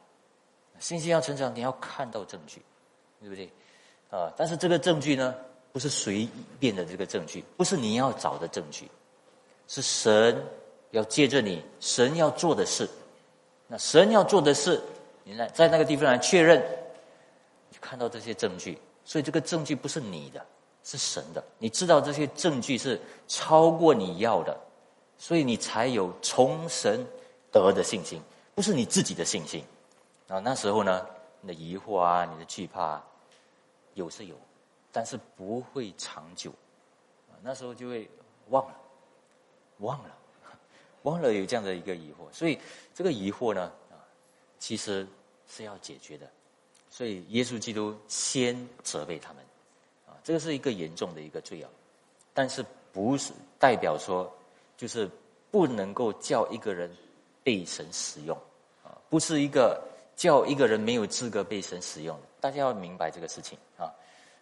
[0.80, 2.62] 信心要成长，你要看到证据，
[3.20, 3.52] 对不对？
[4.10, 5.36] 啊，但是这个证据呢？
[5.74, 6.26] 不是随
[6.62, 8.90] 便的这个证据，不是你要找的证据，
[9.68, 10.42] 是神
[10.92, 12.90] 要借着你，神要做的事。
[13.68, 14.82] 那神要做的事，
[15.24, 16.60] 你来在那个地方来确认，
[17.70, 20.46] 你看到这些证据，所以这个证据不是你的，
[20.84, 21.44] 是神的。
[21.58, 24.58] 你知道这些证据是超过你要的，
[25.18, 27.06] 所以你才有从神
[27.52, 28.22] 得的信心，
[28.56, 29.64] 不是你自己的信心。
[30.28, 31.06] 啊，那时候呢，
[31.42, 33.08] 你的疑惑啊，你的惧怕啊，
[33.94, 34.36] 有是有。
[34.92, 36.52] 但是不会长久，
[37.44, 38.10] 那时候就会
[38.48, 38.76] 忘了，
[39.78, 40.10] 忘了，
[41.04, 42.58] 忘了有这样的一个疑惑，所以
[42.94, 43.98] 这个疑惑呢，啊，
[44.60, 45.08] 其实
[45.48, 46.30] 是要解决的，
[46.90, 49.44] 所以耶稣基督先责备他们，
[50.08, 51.70] 啊，这个是一个严重的一个罪啊，
[52.34, 54.32] 但是不是代表说
[54.78, 55.10] 就是
[55.52, 56.90] 不能够叫一个人
[57.44, 58.38] 被神使用，
[58.84, 59.82] 啊，不是一个
[60.16, 63.92] 叫一个人没有资格被神使用，大家要明白这个事情啊。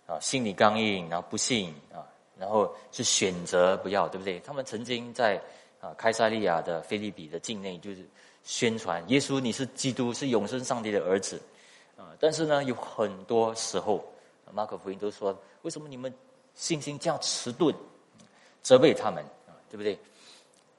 [0.08, 2.00] 啊，心理刚硬，然后不信啊，
[2.39, 4.39] 然后是选择不要，对不对？
[4.39, 5.38] 他们曾经在
[5.79, 8.05] 啊，开撒利亚的菲利比的境内，就是
[8.43, 11.41] 宣传耶稣你是基督，是永生上帝的儿子
[11.95, 12.15] 啊。
[12.19, 14.03] 但是呢，有很多时候，
[14.51, 16.13] 马可福音都说，为什么你们
[16.55, 17.73] 信心这样迟钝？
[18.63, 19.97] 责备他们啊，对不对？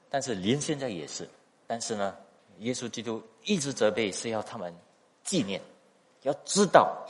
[0.09, 1.27] 但是连现在也是，
[1.65, 2.15] 但是呢，
[2.59, 4.71] 耶稣基督一直责备，是要他们
[5.23, 5.59] 纪念，
[6.21, 7.07] 要知道。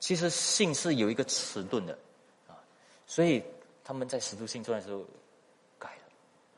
[0.00, 1.96] 其实信是有一个迟钝的，
[2.48, 2.58] 啊，
[3.06, 3.42] 所以
[3.84, 5.04] 他们在使徒信传的时候，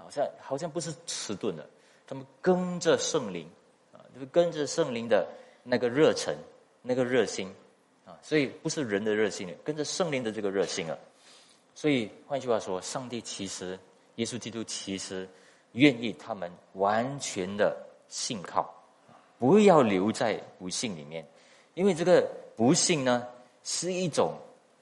[0.09, 1.68] 好像好像不是迟钝的，
[2.07, 3.47] 他们跟着圣灵，
[3.92, 5.29] 啊，就是跟着圣灵的
[5.62, 6.35] 那个热忱、
[6.81, 7.55] 那个热心，
[8.07, 10.97] 啊，所以不是人的热心，跟着圣灵的这个热心啊，
[11.75, 13.79] 所以换句话说，上帝其实
[14.14, 15.29] 耶稣基督其实
[15.73, 17.77] 愿意他们完全的
[18.09, 18.75] 信靠，
[19.38, 21.23] 不要留在不幸里面。
[21.75, 23.27] 因为这个不幸呢，
[23.62, 24.33] 是一种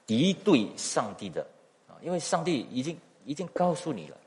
[0.05, 1.45] 敌对上帝的
[1.85, 4.17] 啊，因为上帝已经已经告诉你了，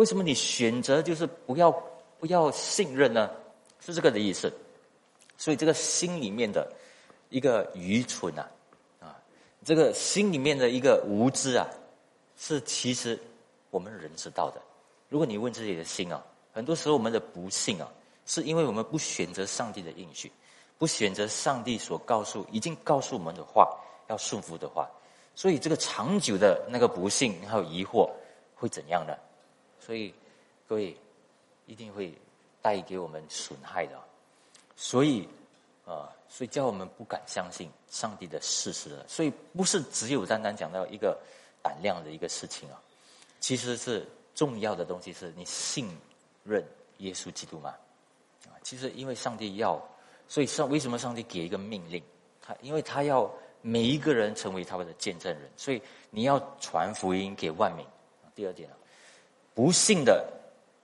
[0.00, 1.70] 为什么你选择就是不要
[2.18, 3.30] 不要信任呢？
[3.80, 4.50] 是这个的意思。
[5.36, 6.72] 所以这个心里面的
[7.28, 8.48] 一个愚蠢啊，
[8.98, 9.20] 啊，
[9.62, 11.68] 这个心里面的一个无知啊，
[12.38, 13.18] 是其实
[13.70, 14.62] 我们人知道的。
[15.10, 17.86] 如果你问自己的心啊，很多时候我们的不幸啊，
[18.24, 20.32] 是因为我们不选择上帝的应许。
[20.78, 24.88] 不选择上帝所告诉、已经告诉我们的话，要顺服的话，
[25.34, 28.08] 所以这个长久的那个不幸还有疑惑
[28.54, 29.14] 会怎样呢？
[29.80, 30.14] 所以
[30.68, 30.96] 各位
[31.66, 32.12] 一定会
[32.62, 33.98] 带给我们损害的。
[34.76, 35.28] 所以
[35.84, 39.04] 啊，所以叫我们不敢相信上帝的事实了。
[39.08, 41.18] 所以不是只有单单讲到一个
[41.62, 42.80] 胆量的一个事情啊，
[43.40, 45.88] 其实是重要的东西是你信
[46.44, 46.64] 任
[46.98, 47.74] 耶稣基督吗？
[48.46, 49.82] 啊，其实因为上帝要。
[50.28, 52.00] 所以上为什么上帝给一个命令？
[52.40, 53.28] 他因为他要
[53.62, 57.84] 每一个人成为他们的见证人，所以你要传福音给万民。
[58.32, 58.76] 第二点啊，
[59.54, 60.26] 不信的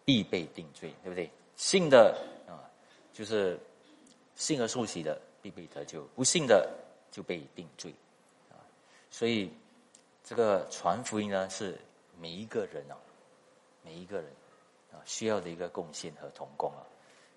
[0.05, 1.31] 必被定罪，对不对？
[1.57, 2.61] 信的啊，
[3.13, 3.59] 就是
[4.35, 6.69] 信而受洗的必被得救，不信的
[7.11, 7.95] 就被定罪
[8.51, 8.61] 啊。
[9.11, 9.51] 所以
[10.23, 11.79] 这个传福音呢，是
[12.21, 12.97] 每一个人啊，
[13.83, 14.27] 每一个人
[14.93, 16.85] 啊需要的一个贡献和同工啊，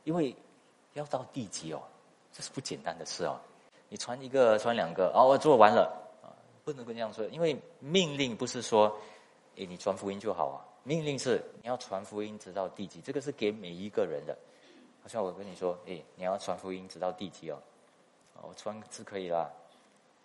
[0.04, 0.36] 因为
[0.94, 1.82] 要到地级哦，
[2.34, 3.40] 这是不简单的事哦。
[3.88, 6.30] 你传一个，传两个，哦，我做完了啊，
[6.64, 8.96] 不能够这样说，因为命令不是说，
[9.56, 10.58] 诶，你传福音就好啊，
[10.90, 14.36] 命令是你要传福音直到地级，这个是给每一个人的。
[15.04, 17.62] 好像我跟你说，诶，你要传福音直到地级哦，
[18.42, 19.48] 哦，传是可以啦，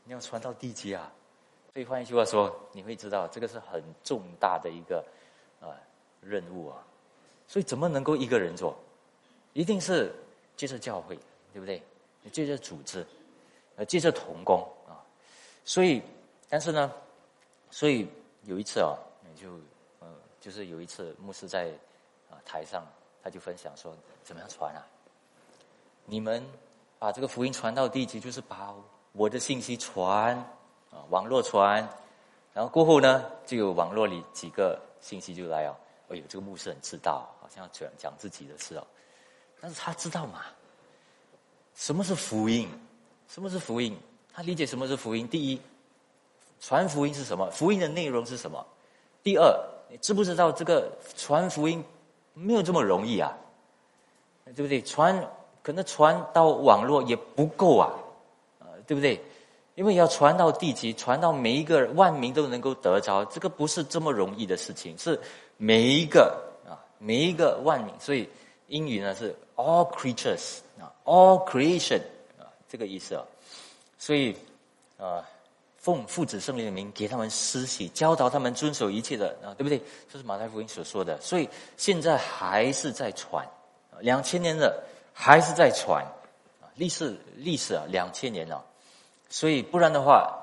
[0.04, 1.12] 你要传到地级啊。
[1.74, 5.04] 所以换一句话说，你会知道这个是很重大的一个
[5.60, 5.76] 啊
[6.22, 6.82] 任务啊。
[7.46, 8.74] 所以怎么能够一个人做？
[9.52, 10.10] 一定是
[10.56, 11.14] 接着教会，
[11.52, 11.82] 对不对？
[12.22, 13.04] 你接着组织。
[13.76, 15.04] 呃，借着童工啊，
[15.62, 16.00] 所以，
[16.48, 16.90] 但是呢，
[17.70, 18.08] 所以
[18.44, 18.96] 有一次啊，
[19.36, 19.50] 就，
[20.44, 21.70] 就是有一次牧师在
[22.30, 22.86] 啊台上，
[23.22, 24.84] 他就分享说，怎么样传啊？
[26.04, 26.46] 你们
[26.98, 28.74] 把这个福音传到地级，就是把
[29.12, 30.36] 我的信息传
[30.90, 31.88] 啊，网络传，
[32.52, 35.74] 然后过后呢，就有网络里几个信息就来哦，
[36.10, 38.86] 哎呦，这个牧师很知道，好像讲讲自己的事哦，
[39.62, 40.44] 但是他知道嘛？
[41.74, 42.68] 什么是福音？
[43.28, 43.98] 什么是福音？
[44.30, 45.26] 他理解什么是福音？
[45.26, 45.58] 第一，
[46.60, 47.50] 传福音是什么？
[47.50, 48.62] 福音的内容是什么？
[49.22, 49.50] 第二，
[49.88, 51.82] 你知不知道这个传福音
[52.32, 53.32] 没有这么容易啊？
[54.54, 54.82] 对不对？
[54.82, 55.26] 传
[55.62, 57.90] 可能传到网络也不够啊，
[58.60, 59.18] 啊，对不对？
[59.74, 64.96] 因为要传到地级，传到每一个万民都能够得着，这个不是这么容易的事情。
[64.98, 65.18] 是
[65.56, 67.92] 每一个啊，每一个万民。
[67.98, 68.28] 所以
[68.68, 72.00] 英语呢是 all creatures 啊，all creation
[72.38, 72.46] 啊。
[72.68, 73.24] 这个意思啊，
[73.98, 74.36] 所以
[74.98, 75.26] 啊，
[75.84, 79.78] 奉父子圣灵的名给他们施洗，教导他们遵守一切的啊，对不对？
[80.10, 81.20] 这是马太福音所说的。
[81.20, 83.46] 所以现在还是在传，
[84.00, 86.02] 两千年了还是在传
[86.62, 88.64] 啊，历史历史啊，两千年了。
[89.28, 90.34] 所以不然的话，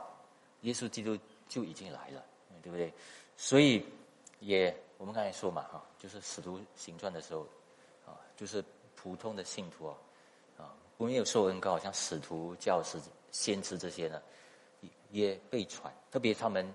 [0.62, 1.18] 耶稣基督
[1.50, 2.24] 就已经来了，
[2.62, 2.94] 对不对？
[3.36, 3.84] 所以
[4.42, 7.42] 也我们刚才说嘛，哈，就是使徒行传的时候
[8.06, 8.64] 啊，就是
[8.96, 9.96] 普通的信徒啊。
[10.60, 13.00] 啊没有受恩高，像使徒、教师、
[13.32, 14.22] 先知这些呢，
[15.12, 15.94] 也被传。
[16.10, 16.66] 特别他们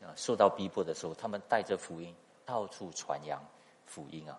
[0.00, 3.42] 啊受到逼迫的时候，他们带着福音到处传扬
[3.86, 4.38] 福音啊。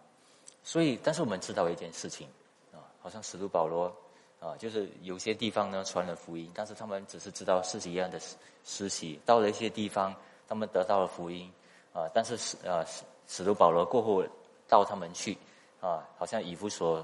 [0.63, 2.28] 所以，但是我们知道一件事情
[2.72, 3.94] 啊，好像使徒保罗
[4.39, 8.20] 啊，就是有些地方呢传了福音，但是他们只是知道是一样的
[8.63, 9.20] 实习。
[9.26, 10.16] 到了一些地方，
[10.48, 11.52] 他们得到了福音
[11.94, 14.24] 啊，但是使啊使使徒保罗过后
[14.68, 15.38] 到他们去
[15.80, 16.98] 啊，好像以弗所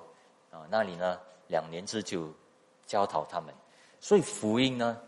[0.51, 1.19] 啊那里呢。
[1.49, 2.31] 两年之久，
[2.85, 3.51] 教导他们，
[3.99, 5.01] 所以福音呢，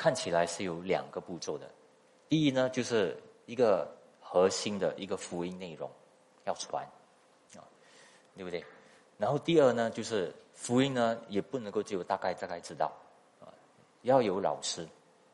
[0.00, 1.70] 看起来是有两个步骤的。
[2.26, 3.86] 第一呢，就是一个
[4.18, 5.90] 核心的一个福音内容
[6.44, 6.82] 要传，
[7.54, 7.60] 啊，
[8.34, 8.64] 对不对？
[9.18, 12.90] 然后第二呢，就是福音呢也不能够只有大概大概知道，
[13.40, 13.52] 啊，
[14.00, 14.88] 要有老师，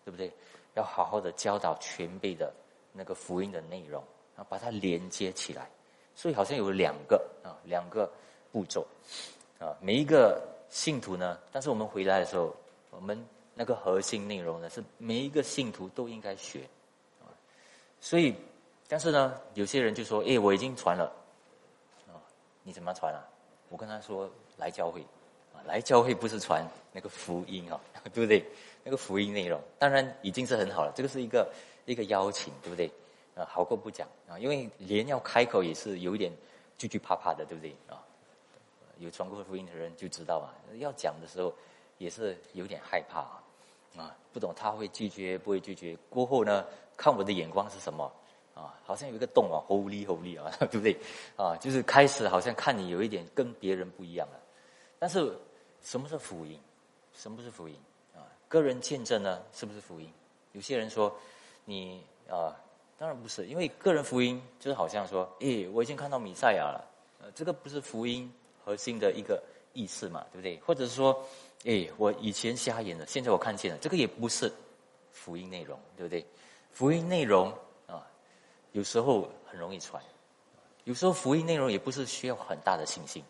[0.04, 0.32] 对不对？
[0.74, 2.52] 要好好的教导全备的
[2.92, 4.02] 那个福音的内容，
[4.34, 5.70] 啊，把它连接起来。
[6.16, 8.10] 所以好像有两个啊，两个
[8.50, 8.84] 步骤。
[9.60, 12.52] 啊，每一个信徒呢，但是我们回来的时候，
[12.90, 13.24] 我们
[13.58, 16.60] 那个核心内容呢，是每一个信徒都应该学，
[17.22, 17.32] 啊，
[18.00, 18.34] 所以，
[18.86, 21.10] 但是呢，有些人就说，哎，我已经传了，
[22.06, 22.20] 啊，
[22.62, 23.24] 你怎么传啊？
[23.70, 25.00] 我跟他说，来教会，
[25.54, 27.80] 啊，来教会不是传那个福音啊，
[28.12, 28.44] 对不对？
[28.84, 31.50] 那个福音内容，当然已经是很好了，这个是一个
[31.86, 32.92] 一个邀请，对不对？
[33.34, 36.30] 啊，好过不讲啊，因为连要开口也是有一点
[36.76, 37.74] 惧惧怕怕的，对不对？
[37.88, 38.04] 啊。
[38.98, 41.54] 有传过福音的人就知道啊，要讲的时候
[41.98, 43.42] 也是有点害怕啊，
[43.96, 45.96] 啊，不懂他会拒绝不会拒绝。
[46.08, 46.64] 过后呢，
[46.96, 48.12] 看我的眼光是什么
[48.54, 48.74] 啊？
[48.84, 50.96] 好像有一个洞啊，Holy Holy 啊， 对不对？
[51.36, 54.40] 啊，就是开始好像看你有一点跟别人不一样了。
[54.98, 55.36] 但是
[55.82, 56.60] 什么是福音？
[57.12, 57.76] 什么是福音？
[58.14, 60.12] 啊，个人见证呢，是不是福音？
[60.52, 61.14] 有些人说
[61.64, 62.54] 你啊，
[62.98, 66.84] 当然不是，因为个人福音就是好像说，诶，我已经看到弥赛亚了，
[67.20, 68.32] 呃，这个不是福音。
[68.66, 69.40] 核心的一个
[69.74, 70.58] 意思嘛，对不对？
[70.66, 71.24] 或者是说，
[71.66, 74.50] 哎，我以前瞎眼了，现在我看见了，这个也不是
[75.10, 76.24] 福音内容，对不对？
[76.70, 77.52] 福音内容
[77.88, 78.06] 啊，
[78.70, 80.00] 有时候很容易传，
[80.84, 83.20] 有时候福音内容也不是需要很大的信心，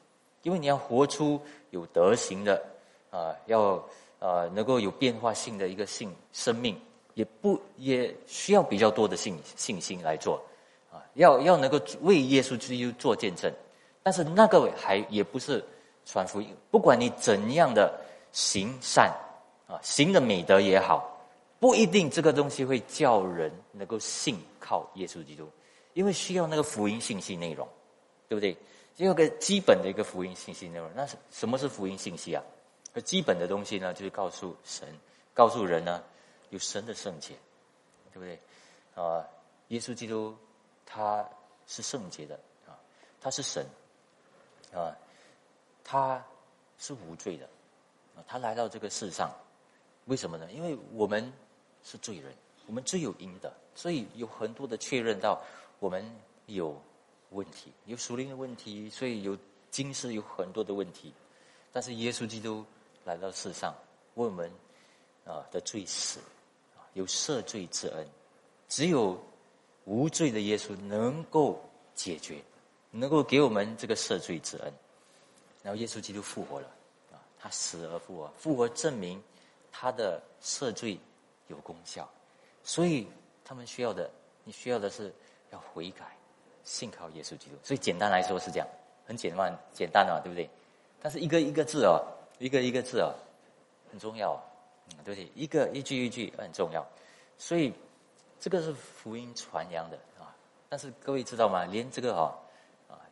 [0.42, 2.62] 因为你要活出有德行的
[3.10, 3.82] 啊，要
[4.18, 6.78] 啊能够有变化性的一个性生命，
[7.14, 10.44] 也不也需要比较多的信信心来做
[10.92, 13.50] 啊，要要能够为耶稣基督做见证。
[14.02, 15.64] 但是那个还也不是
[16.04, 17.98] 传福音，不管你怎样的
[18.36, 19.10] 行善
[19.66, 21.18] 啊，行的美德也好，
[21.58, 25.50] 不一定这个东西会叫人能够信靠耶稣基督，
[25.94, 27.66] 因为需要那个福音信息内容，
[28.28, 28.54] 对不对？
[28.98, 32.44] 有个基本的一个福音信息内容，那是什么是福音信息啊？
[33.06, 34.86] 基本的东西呢，就是告诉神，
[35.32, 36.04] 告诉人呢，
[36.50, 37.34] 有神的圣洁，
[38.12, 38.38] 对不对？
[38.94, 39.24] 啊，
[39.68, 40.36] 耶稣基督
[40.84, 41.26] 他
[41.66, 42.76] 是圣洁的啊。
[43.18, 43.66] 他是神，
[44.74, 44.94] 啊，
[45.82, 46.22] 他
[46.78, 47.48] 是无罪的，
[48.26, 49.30] 他来到这个世上，
[50.06, 50.50] 为什么呢？
[50.52, 51.32] 因为我们
[51.82, 52.32] 是罪人，
[52.66, 55.40] 我们罪有应得，所以有很多的确认到
[55.78, 56.04] 我们
[56.46, 56.80] 有
[57.30, 59.36] 问题，有属灵的问题，所以有
[59.70, 61.12] 今世有很多的问题，
[61.72, 62.64] 但是耶稣基督
[63.04, 63.74] 来到世上，
[64.14, 64.50] 为我们
[65.24, 66.20] 啊的罪死，
[66.94, 68.06] 有赦罪之恩，
[68.68, 69.18] 只有
[69.84, 71.62] 无罪的耶稣能够
[71.94, 72.42] 解决。
[72.92, 74.72] 能够给我们这个赦罪之恩，
[75.62, 76.70] 然后耶稣基督复活了，
[77.38, 79.22] 他死而复活，复活证明
[79.70, 80.98] 他的赦罪
[81.48, 82.08] 有功效，
[82.62, 83.06] 所以
[83.44, 84.10] 他们需要的，
[84.44, 85.12] 你需要的是
[85.50, 86.16] 要悔改，
[86.64, 87.56] 信靠耶稣基督。
[87.62, 88.68] 所以简单来说是这样，
[89.06, 90.48] 很简单，简单啊，对不对？
[91.00, 92.00] 但是一个一个字哦，
[92.38, 93.14] 一个一个字哦，
[93.90, 94.40] 很重要，
[94.90, 95.30] 嗯，对不对？
[95.34, 96.86] 一个一句一句很重要，
[97.38, 97.72] 所以
[98.40, 100.34] 这个是福音传扬的啊。
[100.68, 101.64] 但是各位知道吗？
[101.64, 102.36] 连这个哈。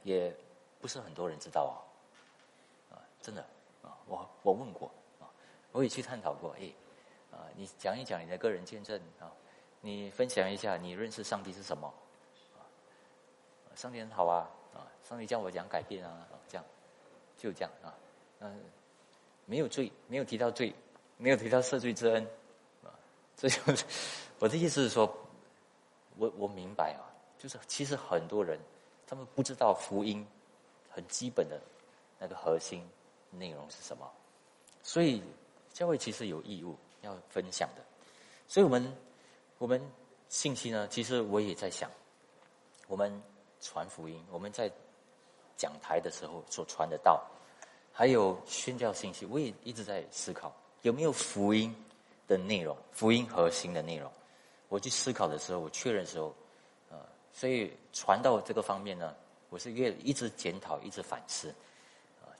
[0.03, 0.31] 也
[0.83, 3.43] 不是很多人知道啊，啊，真的，
[4.07, 4.91] 我我问过
[5.21, 5.29] 啊，
[5.73, 6.73] 我也去探讨过，哎，
[7.33, 9.31] 啊，你讲一讲你的个人见证啊，
[9.81, 11.93] 你分享一下你认识上帝是什么，
[12.57, 12.63] 啊，
[13.75, 16.65] 上帝很好啊，啊，上帝叫我讲改变啊，这样，
[17.37, 17.95] 就这样啊，
[18.41, 18.61] 嗯，
[19.47, 20.75] 没有罪，没有提到罪，
[21.17, 22.27] 没有提到赦罪之恩，
[22.83, 22.93] 啊，
[23.37, 23.85] 这就是
[24.39, 25.13] 我的意思是说，
[26.17, 27.03] 我我明白啊，
[27.39, 28.59] 就是其实很多人。
[29.07, 30.27] 他们不知道福音
[30.91, 31.61] 很基本的
[32.19, 32.83] 那个核心
[33.39, 34.11] 内容是什么，
[34.83, 35.23] 所以
[35.73, 37.83] 教会其实有义务要分享的。
[38.49, 38.97] 所以我们
[39.59, 39.81] 我们
[40.29, 41.91] 信息呢，其实我也在想，
[42.87, 43.23] 我们
[43.61, 44.71] 传福音，我们在
[45.57, 47.23] 讲台的时候所传的道，
[47.93, 51.75] 还有宣教信息，我也一直在思考有没有福音
[52.27, 54.11] 的内容，福音核心的内容。
[54.69, 56.35] 我去思考的时候，我确认的时候。
[56.91, 56.99] 呃
[57.37, 59.13] 所以传到这个方面呢，
[59.51, 61.53] 我是越一直检讨，一直反思，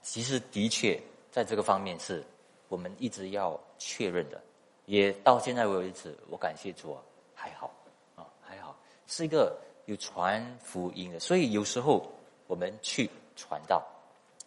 [0.05, 1.01] 其实的确
[1.31, 2.23] 在这个方面是
[2.69, 4.39] 我们一直要确认的，
[4.85, 7.01] 也到现在为止，我感谢主啊，
[7.33, 7.73] 还好，
[8.15, 8.77] 啊还好，
[9.07, 11.19] 是一个有传福音的。
[11.19, 12.07] 所以有时候
[12.45, 13.83] 我们去传道、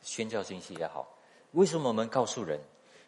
[0.00, 1.04] 宣教信息也好，
[1.52, 2.60] 为什么我们告诉人，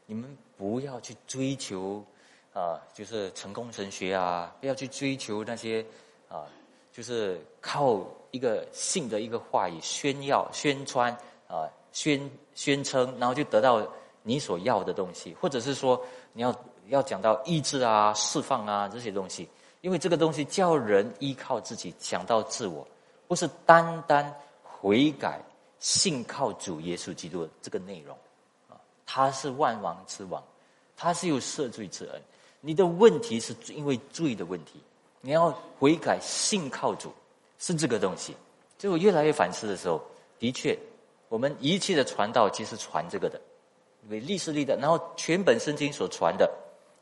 [0.06, 2.04] 你们不要去追求
[2.52, 5.86] 啊，就是成功神学啊，不要去追求那些
[6.28, 6.44] 啊。
[6.92, 13.86] 就是靠一个性的一个话语宣耀、宣传啊、宣宣称，然后就得到
[14.22, 16.00] 你所要的东西，或者是说
[16.32, 16.54] 你要
[16.88, 19.48] 要讲到意志啊、释放啊这些东西，
[19.80, 22.86] 因为这个东西叫人依靠自己，想到自我，
[23.28, 25.40] 不是单单悔改、
[25.78, 28.16] 信靠主耶稣基督这个内容
[28.68, 28.76] 啊，
[29.06, 30.42] 他是万王之王，
[30.96, 32.22] 他是有赦罪之恩，
[32.60, 34.80] 你的问题是因为罪的问题。
[35.22, 37.12] 你要悔改，信靠主，
[37.58, 38.34] 是这个东西。
[38.78, 40.00] 就我越来越反思的时候，
[40.38, 40.74] 的确，
[41.30, 43.40] 我们一切的传道其实传这个的，
[44.08, 46.50] 为历史历的，然后全本圣经所传的，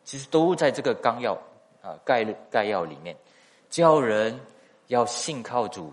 [0.04, 1.32] 其实都在这个纲要
[1.80, 3.16] 啊概概要里面，
[3.70, 4.38] 教人
[4.88, 5.90] 要信靠主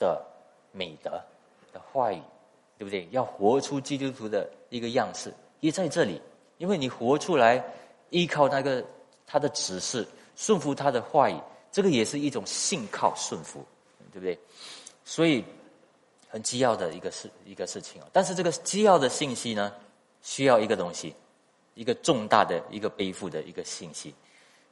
[0.00, 0.20] 的
[0.72, 1.12] 美德
[1.72, 2.20] 的话语，
[2.76, 3.06] 对不对？
[3.12, 6.20] 要活出基督徒的一个样式，也在这里，
[6.58, 7.64] 因为你活出来，
[8.10, 8.84] 依靠那个
[9.24, 11.40] 他的指示，顺服他的话语。
[11.70, 13.62] 这个也是一种信靠顺服，
[14.10, 14.36] 对不对？
[15.04, 15.44] 所以
[16.36, 18.06] 很基要的一个事一个事情啊。
[18.12, 19.72] 但是这个机要的信息呢，
[20.20, 21.14] 需要一个东西，
[21.72, 24.14] 一个重大的一个背负的一个信息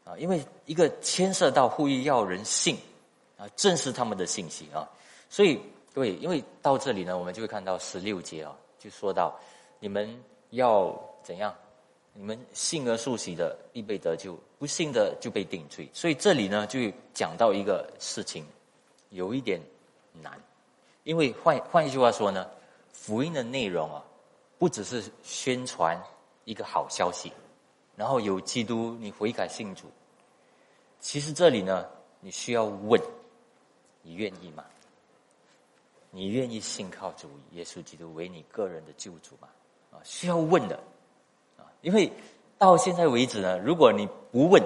[0.04, 2.76] 啊，因为一个牵涉到呼吁要人信
[3.38, 4.86] 啊，正是他们的信息啊。
[5.30, 5.58] 所以
[5.94, 9.34] 各位，因为到这里呢，我们就会看到十六节啊，就说到
[9.80, 11.54] 你们要怎样。
[12.16, 15.88] 你们信而受洗的必被得救，不信的就被定罪。
[15.92, 16.78] 所以这里呢，就
[17.12, 18.46] 讲到一个事情，
[19.08, 19.60] 有一点
[20.22, 20.40] 难，
[21.04, 22.50] 因为换换一句话说呢，
[22.92, 24.02] 福音的内容啊，
[24.58, 26.02] 不只是宣传
[26.44, 27.32] 一个好消息，
[27.94, 29.86] 然后有基督你悔改信主，
[31.00, 31.86] 其实这里呢，
[32.20, 33.00] 你需要问，
[34.02, 34.64] 你愿意吗？
[36.10, 39.48] 你愿意信靠主耶稣基督为你个人的救主吗？
[39.90, 40.76] 啊，需要问的
[41.58, 41.66] 啊。
[41.82, 42.10] 因为
[42.56, 44.62] 到现在为止呢，如果你不问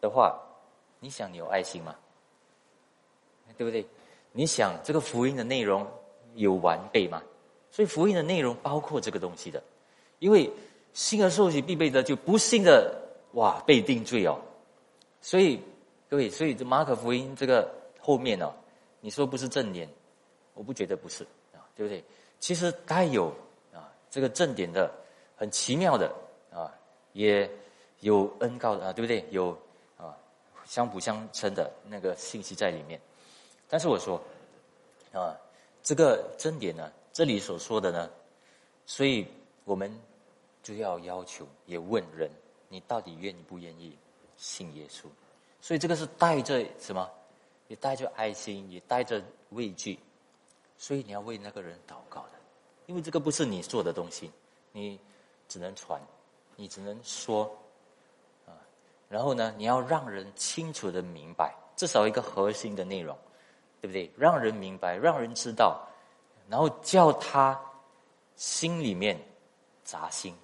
[0.00, 0.38] 的话，
[1.00, 1.96] 你想你有爱心吗？
[3.56, 3.84] 对不对？
[4.36, 5.86] 你想这个福音的内容
[6.34, 7.22] 有完备吗？
[7.70, 9.62] 所以福音的内容包括这个东西的。
[10.18, 10.50] 因为
[10.92, 12.94] 信而受洗必备的，就不信的
[13.34, 14.36] 哇被定罪哦。
[15.20, 15.60] 所以
[16.10, 18.52] 各位，所以这马可福音这个后面哦，
[19.00, 19.88] 你说不是正点，
[20.52, 21.22] 我不觉得不是
[21.52, 22.02] 啊，对不对？
[22.40, 23.32] 其实带有
[23.72, 24.90] 啊这个正点的。
[25.36, 26.14] 很奇妙的
[26.52, 26.72] 啊，
[27.12, 27.50] 也
[28.00, 29.26] 有恩告的啊，对不对？
[29.30, 29.50] 有
[29.96, 30.16] 啊，
[30.64, 33.00] 相辅相成的那个信息在里面。
[33.74, 34.22] 但是我说
[35.12, 35.34] 啊，
[35.82, 38.08] 这个真点呢，这里所说的呢，
[38.86, 39.26] 所以
[39.64, 39.92] 我们
[40.62, 42.30] 就要要求，也问人，
[42.68, 43.98] 你到底愿不愿意
[44.36, 45.06] 信耶稣？
[45.60, 47.10] 所以这个是带着什么？
[47.66, 49.20] 也带着爱心，也带着
[49.50, 49.98] 畏惧，
[50.78, 52.30] 所以你要为那个人祷告的，
[52.86, 54.30] 因为这个不是你做的东西，
[54.70, 55.00] 你
[55.48, 56.00] 只能传，
[56.54, 57.52] 你只能说，
[58.46, 58.54] 啊，
[59.08, 63.18] 然后呢，你要让人清楚的明白，至少一个核心的内容，
[63.84, 64.10] 对不对？
[64.16, 65.86] 让人明白，让人知道，
[66.48, 67.60] 然后叫他
[68.34, 69.20] 心里面
[69.84, 70.34] 扎心，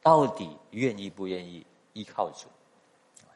[0.00, 2.46] 到底愿意不愿意依靠主，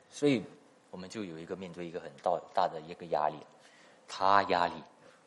[0.08, 0.44] 所以。
[0.92, 3.36] 我们就有一个面对一个很大大的一个压力，
[4.06, 4.74] 他压力，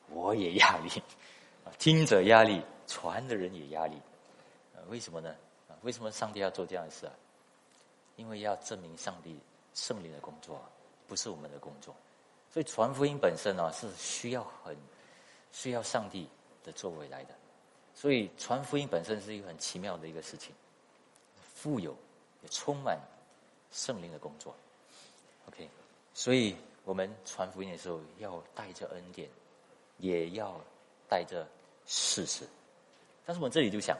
[0.10, 1.02] 我也压力，
[1.80, 4.00] 听者压力，传的人也压力，
[4.90, 5.36] 为什么呢？
[5.82, 7.14] 为什么上帝要做这样的事啊？
[8.16, 9.40] 因为要证明上帝
[9.74, 10.62] 圣灵的工作，
[11.08, 11.96] 不是我们的工作，
[12.56, 14.74] 所以传福音本身呢是需要很
[15.52, 16.26] 需要上帝
[16.64, 17.36] 的作为来的，
[17.94, 20.56] 所以传福音本身是一个很奇妙的一个事情，
[21.54, 21.94] 富有
[22.42, 22.98] 也充满
[23.74, 24.56] 圣灵的工作。
[25.50, 25.68] OK，
[26.14, 29.30] 所以我们传福音的时候要带着恩典，
[29.98, 30.58] 也要
[31.10, 31.46] 带着
[31.86, 32.48] 事实。
[33.26, 33.98] 但是我们这里就想，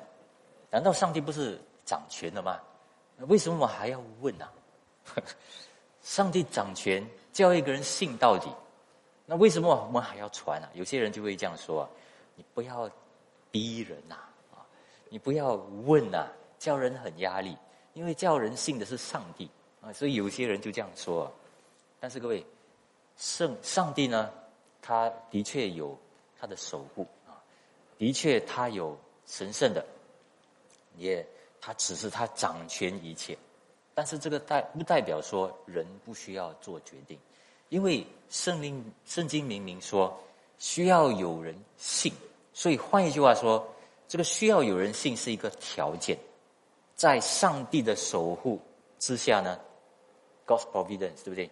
[0.72, 2.58] 难道上帝不是掌权的吗？
[3.28, 4.50] 为什么我还要问呢？
[6.02, 8.50] 上帝掌权，叫一个人信到底，
[9.26, 10.70] 那为什么我们还要传啊？
[10.74, 11.86] 有些人就会这样说：
[12.36, 12.90] 你不要
[13.52, 14.16] 逼人呐，
[14.54, 14.64] 啊，
[15.10, 17.58] 你不要问呐，叫人很压力，
[17.92, 19.50] 因为叫人信的是上帝。
[19.82, 21.30] 啊，所以有些人就这样说，
[22.00, 22.44] 但是各位，
[23.18, 24.32] 圣上帝呢，
[24.82, 25.96] 他的确有
[26.40, 27.36] 他的守护啊，
[27.98, 29.86] 的确他有神圣的，
[30.96, 31.28] 也
[31.60, 33.38] 他只是他掌权一切，
[33.96, 37.18] 但是这个代不代表说人不需要做决定，
[37.70, 40.16] 因为圣灵圣经明明说
[40.60, 42.14] 需要有人信，
[42.54, 43.66] 所以换一句话说，
[44.08, 46.18] 这个需要有人信是一个条件，
[46.96, 48.60] 在上帝的守护
[49.00, 49.60] 之下呢。
[50.46, 51.50] God's providence，对不对？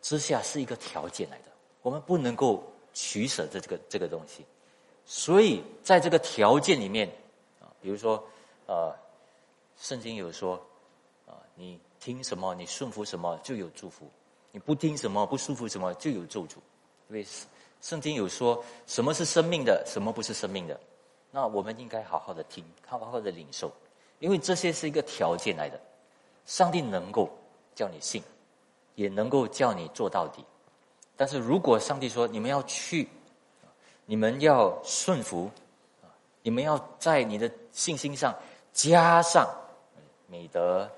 [0.00, 1.44] 之下是一个条件来的，
[1.82, 2.64] 我们不能够
[2.94, 4.46] 取舍这这个这个东西。
[5.04, 7.06] 所以在这个条件里面
[7.60, 8.22] 啊，比如说
[8.66, 8.94] 呃，
[9.76, 10.58] 圣经有说，
[11.54, 14.06] 你听什么，你顺服什么就有祝福；
[14.50, 16.56] 你不听什么，不舒服什么就有咒诅。
[17.08, 17.26] 因为
[17.80, 20.78] 圣经有说什么是生命的，什么不是生命的，
[21.30, 23.72] 那我们应该好好的听，好好的领受，
[24.18, 25.80] 因为这些是一个条件来的。
[26.44, 27.30] 上帝能够。
[27.76, 28.22] 叫你信，
[28.94, 30.44] 也能够叫你做到底。
[31.16, 33.08] 但是如果上帝说你们要去，
[34.06, 35.50] 你们要顺服，
[36.40, 38.32] 你们要在你的信心上
[38.72, 39.44] 加上
[40.28, 40.88] 美德，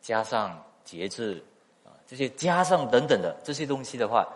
[0.00, 1.42] 加上节制
[1.84, 4.26] 啊，这些加上等等的这些东西的话，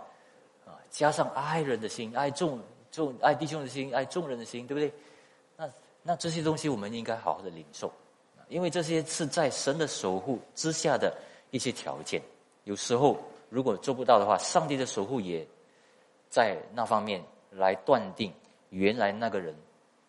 [0.67, 2.61] 啊，加上爱人的心，爱众
[2.91, 4.93] 众爱弟兄的心，爱众人的心，对不对？
[5.57, 5.71] 那
[6.03, 7.93] 那这些东西我们应该好好的领受，
[8.49, 11.12] 因为这些是在神的守护之下的。
[11.51, 12.21] 一些条件，
[12.65, 13.17] 有时候
[13.49, 15.47] 如果做不到的话，上帝的守护也
[16.29, 18.35] 在那方面来断定，
[18.71, 19.55] 原来那个人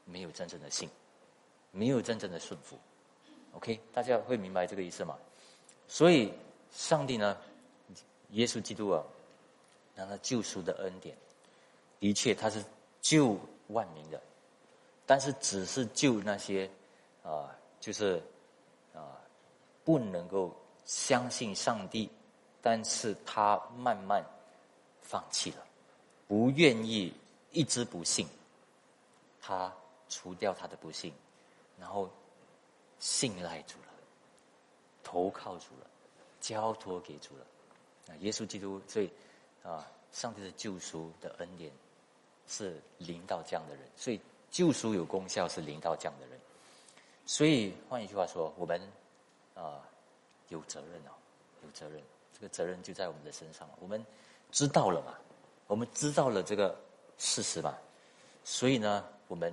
[0.05, 0.89] 没有真正的信，
[1.69, 2.79] 没有真正的顺服。
[3.51, 5.15] OK，大家会明白这个意思吗？
[5.87, 6.33] 所以，
[6.71, 7.37] 上帝呢，
[8.31, 9.03] 耶稣基督啊，
[9.95, 11.15] 让他救赎的恩典，
[11.99, 12.63] 的确他是
[13.01, 14.21] 救万民的，
[15.05, 16.69] 但是只是救那些
[17.23, 18.21] 啊，就是
[18.93, 19.17] 啊，
[19.83, 20.55] 不能够。
[20.87, 22.07] 相信上帝，
[22.61, 24.23] 但是他慢慢
[25.01, 25.65] 放弃了，
[26.27, 27.11] 不愿意
[27.49, 28.27] 一直不信。
[29.41, 29.73] 他
[30.07, 31.11] 除掉他的不幸，
[31.79, 32.07] 然后
[32.99, 33.79] 信赖主，
[35.05, 35.87] 投靠主了，
[36.41, 37.45] 交托给主了。
[38.09, 39.09] 啊，耶稣基督，所以
[39.63, 41.71] 啊，上帝的救赎的恩典
[42.49, 44.19] 是临到这样的人，所以
[44.51, 46.37] 救赎有功效是临到这样的人。
[47.25, 48.81] 所以换一句话说，我们
[49.53, 49.79] 啊。
[50.49, 51.11] 有责任哦，
[51.63, 51.99] 有责任，
[52.31, 53.67] 这个责任就在我们的身上。
[53.79, 54.05] 我们
[54.51, 55.15] 知道了嘛？
[55.65, 56.77] 我们知道了这个
[57.17, 57.75] 事实嘛？
[58.43, 59.51] 所以呢，我们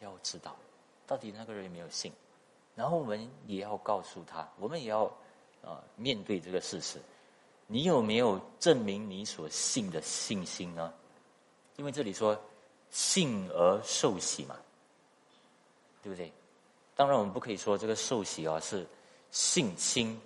[0.00, 0.56] 要知道
[1.06, 2.10] 到底那个人有没有信，
[2.80, 5.04] 然后我们也要告诉他，我们也要
[5.62, 6.98] 啊面对这个事实。
[7.66, 10.90] 你有没有证明你所信的信心呢？
[11.76, 12.34] 因为这里说
[12.90, 14.56] 信而受洗嘛，
[16.02, 16.32] 对不对？
[16.96, 18.86] 当然，我们不可以说这个受洗啊是
[19.30, 20.18] 信心。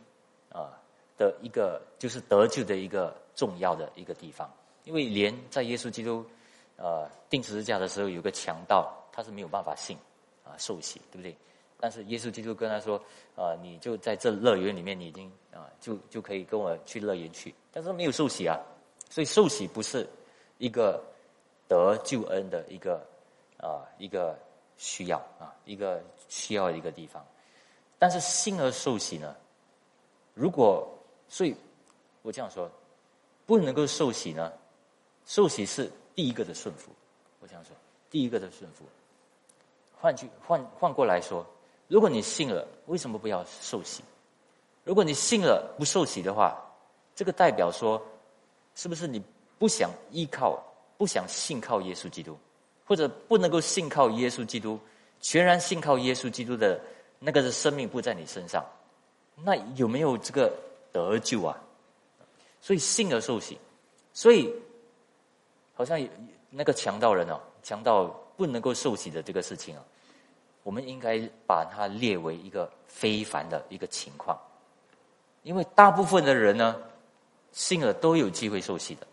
[0.50, 0.70] 啊，
[1.18, 4.48] 的一个就是得救的一个重要的一个地方，
[4.84, 6.24] 因为连在耶稣基督，
[6.76, 9.98] 呃，钉十字架的时候，有个强盗，他是没有办法信，
[10.44, 11.36] 啊，受洗，对不对？
[11.84, 12.96] 但是耶稣基督跟他说，
[13.36, 18.58] 啊，你就在这乐园里面，你已经啊，就就可以跟我去乐园去，但是没有受洗啊，
[19.10, 20.08] 所以受洗不是
[20.56, 20.98] 一个
[21.68, 23.06] 得救恩的一个
[23.58, 24.34] 啊一个
[24.78, 27.22] 需要啊一个需要一个地方。
[27.98, 29.36] 但是信而受洗呢？
[30.32, 30.88] 如果
[31.28, 31.54] 所以，
[32.22, 32.66] 我这样说，
[33.44, 34.50] 不能够受洗呢？
[35.26, 36.90] 受洗是第一个的顺服。
[37.40, 37.76] 我这样说，
[38.08, 38.86] 第一个的顺服。
[40.00, 41.46] 换句换换过来说，
[41.88, 44.02] 如果你信了，为什么不要受洗？
[44.84, 46.60] 如果你信了不受洗的话，
[47.14, 48.00] 这个代表说，
[48.74, 49.22] 是不是你
[49.58, 50.62] 不想依靠、
[50.98, 52.36] 不想信靠耶稣基督，
[52.84, 54.78] 或者不能够信靠耶稣基督，
[55.20, 56.80] 全然信靠耶稣基督的
[57.18, 58.64] 那个的生命不在你身上，
[59.36, 60.52] 那有没有这个
[60.92, 61.58] 得救啊？
[62.60, 63.58] 所以信而受洗，
[64.12, 64.52] 所以
[65.74, 65.98] 好像
[66.50, 68.04] 那个强盗人哦，强盗
[68.36, 69.84] 不能够受洗的这个事情啊。
[70.64, 74.36] 我们应该把它列为一个非凡的一个情况，
[75.42, 76.74] 因为大部分的人呢，
[77.52, 79.06] 信了都有机会受洗的，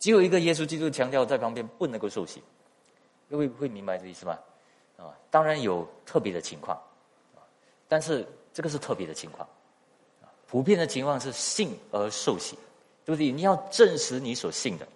[0.00, 2.42] 只有一个耶稣基督强调在旁边不能够受洗，
[3.30, 4.36] 各位会明白这意思吗？
[4.96, 6.76] 啊，当然有特别的情况，
[7.36, 7.38] 啊，
[7.86, 9.48] 但是这个是特别的情况，
[10.20, 12.58] 啊，普遍的情况是信而受洗，
[13.04, 13.30] 对不对？
[13.30, 14.88] 你要证实你所信的，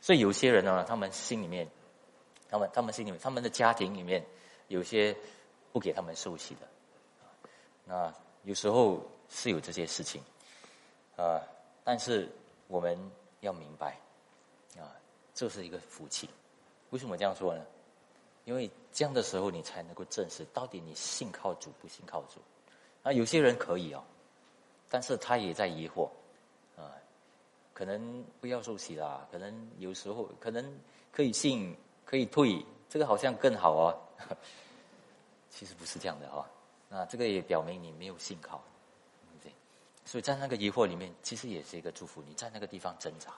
[0.00, 1.64] 所以有些人呢，他们心里面，
[2.50, 4.20] 他们他们心里面，他们的家庭里面。
[4.68, 5.16] 有些
[5.72, 6.68] 不给他们受洗的，
[7.84, 8.14] 那
[8.44, 10.22] 有时候是有这些事情，
[11.16, 11.42] 啊，
[11.84, 12.28] 但是
[12.66, 12.98] 我们
[13.40, 13.98] 要明白，
[14.76, 14.92] 啊，
[15.34, 16.28] 这是一个福气。
[16.90, 17.64] 为什么这样说呢？
[18.44, 22.40] 因为这样的时候，你才能够证实到底你信靠主不信靠主。
[23.02, 24.02] 啊，有些人可以哦，
[24.88, 26.08] 但是他也在疑惑，
[26.76, 26.92] 啊，
[27.74, 30.78] 可能不要受洗啦，可能有时候可能
[31.12, 33.94] 可以信，可以退，这个好像更好啊。
[35.50, 36.48] 其实不是这样的哈，
[36.88, 38.62] 那这个也表明你没有信靠，
[39.42, 39.52] 对？
[40.04, 42.22] 所以在那个疑惑里面，其实也是一个祝福。
[42.28, 43.30] 你在那个地方挣扎，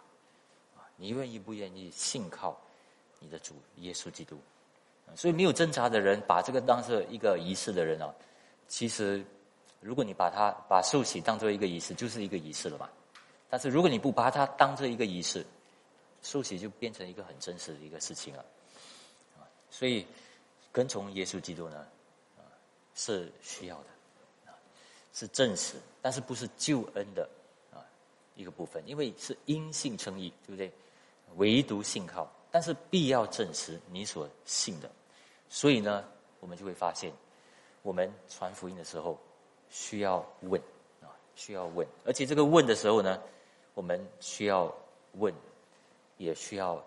[0.77, 2.61] 啊，你愿意不愿意信靠
[3.21, 4.39] 你的主耶稣基督？
[5.15, 8.15] 所以没有挣扎的人，把这个当做一个仪式的人啊，
[8.69, 9.25] 其实
[9.81, 12.91] 如果你把它把受洗当做一个仪式，就是一个仪式了嘛。
[13.49, 15.47] 但是如果你不把它当做一个仪式，
[16.21, 18.45] 受洗就变成一个很真实的一个事情了，
[19.71, 20.05] 所以。
[20.73, 21.79] 跟从耶稣基督呢，
[22.39, 22.47] 啊，
[22.95, 24.55] 是需要的，啊，
[25.13, 27.29] 是证实，但是不是救恩的
[27.73, 27.83] 啊
[28.37, 30.73] 一个部分，因为是因信称义，对不对？
[31.37, 34.91] 唯独信靠，但是必要证实你所信的，
[35.49, 36.05] 所以呢，
[36.41, 37.13] 我们就会发现，
[37.83, 39.19] 我们传福音的时候
[39.69, 40.61] 需要问
[41.03, 43.21] 啊，需要问，而且这个问的时候呢，
[43.75, 44.73] 我们需要
[45.15, 45.35] 问，
[46.17, 46.85] 也需要。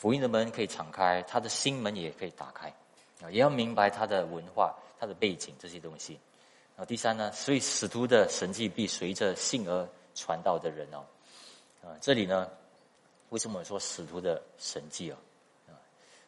[0.00, 2.72] 福音的门可以敞开，他的心门也可以打开，
[3.20, 6.18] 啊，也要明白他的文化、他的背景这些东西。
[6.74, 11.04] 啊，第三呢，所以使徒的神迹必随着信而传道的人哦，
[11.84, 12.48] 啊，这里呢，
[13.28, 15.16] 为什么说使徒的神迹哦？
[15.68, 15.76] 啊，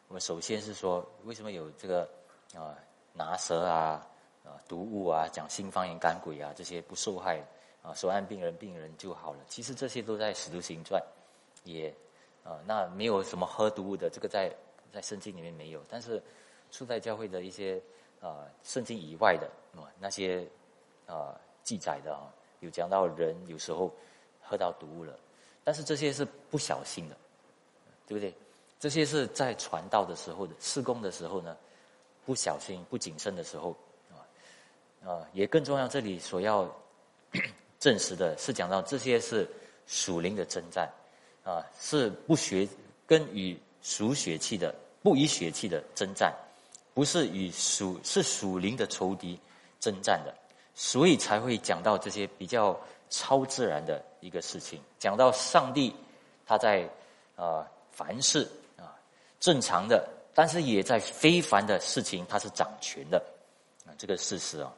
[0.07, 2.07] 我们首先是说，为什么有这个
[2.53, 2.77] 啊
[3.11, 4.07] 拿蛇啊
[4.45, 7.43] 啊毒物啊讲新方言赶鬼啊这些不受害
[7.81, 9.39] 啊手按病人病人就好了？
[9.49, 11.03] 其实这些都在使徒行传
[11.63, 11.91] 也。
[12.43, 14.53] 啊，那没有什么喝毒物的，这个在
[14.91, 15.81] 在圣经里面没有。
[15.89, 16.21] 但是
[16.71, 17.81] 初代教会的一些
[18.21, 20.45] 啊，圣经以外的啊那些
[21.07, 23.91] 啊记载的啊，有讲到人有时候
[24.41, 25.17] 喝到毒物了，
[25.63, 27.15] 但是这些是不小心的，
[28.07, 28.33] 对不对？
[28.79, 31.55] 这些是在传道的时候的施工的时候呢，
[32.25, 33.73] 不小心不谨慎的时候
[34.11, 34.19] 啊
[35.07, 35.87] 啊，也更重要。
[35.87, 36.69] 这里所要
[37.79, 39.49] 证实的是讲到这些是
[39.87, 40.91] 属灵的征战。
[41.43, 42.67] 啊，是不血
[43.05, 46.33] 跟与属血气的不以血气的征战，
[46.93, 49.37] 不是与属是属灵的仇敌
[49.81, 50.33] 征战的，
[50.73, 52.79] 所以才会讲到这些比较
[53.09, 55.93] 超自然的一个事情，讲到上帝
[56.45, 56.89] 他在
[57.35, 58.95] 啊凡事啊
[59.41, 63.21] 正常的，但是也在非凡的事情他是掌权的
[63.85, 64.73] 啊这个事实啊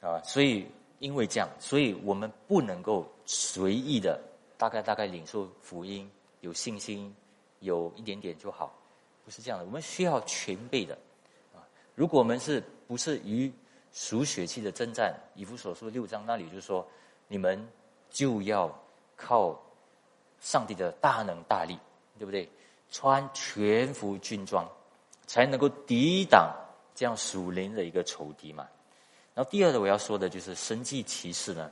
[0.00, 0.66] 啊，所以
[0.98, 4.18] 因为这样，所以我们不能够随意的。
[4.60, 6.10] 大概大概领受福音，
[6.42, 7.16] 有信心，
[7.60, 8.70] 有一点点就好，
[9.24, 9.64] 不是这样的。
[9.64, 10.94] 我们需要全备的，
[11.54, 11.64] 啊！
[11.94, 13.50] 如果我们是不是与
[13.90, 15.18] 属血气的征战？
[15.34, 16.86] 以弗所书六章那里就说，
[17.26, 17.66] 你们
[18.10, 18.70] 就要
[19.16, 19.58] 靠
[20.42, 21.78] 上帝的大能大力，
[22.18, 22.46] 对不对？
[22.90, 24.68] 穿全副军装，
[25.26, 26.54] 才能够抵挡
[26.94, 28.68] 这样属灵的一个仇敌嘛。
[29.34, 31.70] 然后第二个我要说的就是神迹奇事呢，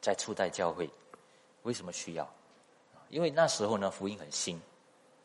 [0.00, 0.88] 在初代教会。
[1.62, 2.28] 为什么需要？
[3.08, 4.60] 因为那时候呢，福音很新，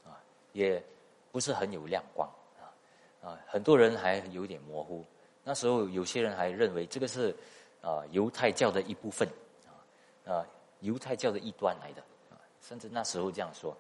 [0.04, 0.18] 啊，
[0.54, 0.84] 也
[1.32, 2.28] 不是很有亮光，
[2.60, 2.74] 啊，
[3.22, 5.06] 啊，很多人还有点模糊。
[5.44, 7.36] 那时候有些人还认为这个是
[7.82, 9.30] 啊犹太教的一部分，
[9.68, 10.48] 啊，啊
[10.80, 13.78] 犹太教的一端来的，啊，甚至那时候这样说。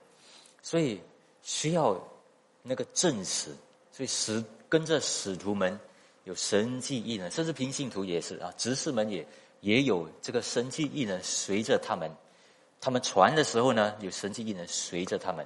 [0.61, 1.01] 所以
[1.41, 1.99] 需要
[2.61, 3.55] 那个证实，
[3.91, 5.79] 所以使跟着使徒们
[6.25, 9.25] 有神迹异能，甚至平信徒也是啊，执事们也
[9.61, 12.11] 也有这个神迹异能随着他们，
[12.86, 15.43] 他们传的时候呢，有神迹异能随着他们，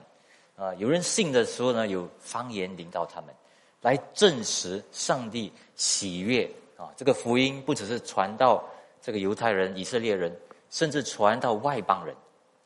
[0.58, 3.34] 啊，有人信的时候呢，有方言领导他们，
[3.82, 6.44] 来证实上帝喜悦
[6.76, 8.62] 啊，这个福音不只是传到
[9.02, 10.38] 这个犹太人、以色列人，
[10.70, 12.14] 甚至传到外邦人，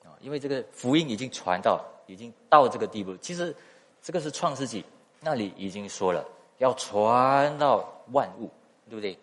[0.03, 1.79] 啊，因为这个福音已经传到。
[2.07, 3.55] 已经到这个地步，其实
[4.01, 4.83] 这个是创世纪
[5.21, 6.25] 那里已经说了
[6.57, 8.51] 要传到万物，
[8.89, 9.17] 对不对？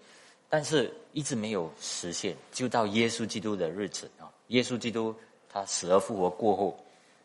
[0.48, 4.32] 但是一直没有实现，就到耶稣基督的日子啊！
[4.46, 5.14] 耶稣基督
[5.52, 6.78] 他死而复活过后，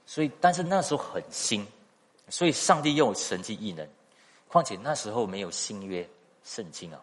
[0.05, 1.65] 所以但是那时候很新，
[2.30, 3.88] 所以上帝用神迹异能，
[4.47, 6.07] 况且那时候没有新约
[6.43, 7.01] 圣经啊，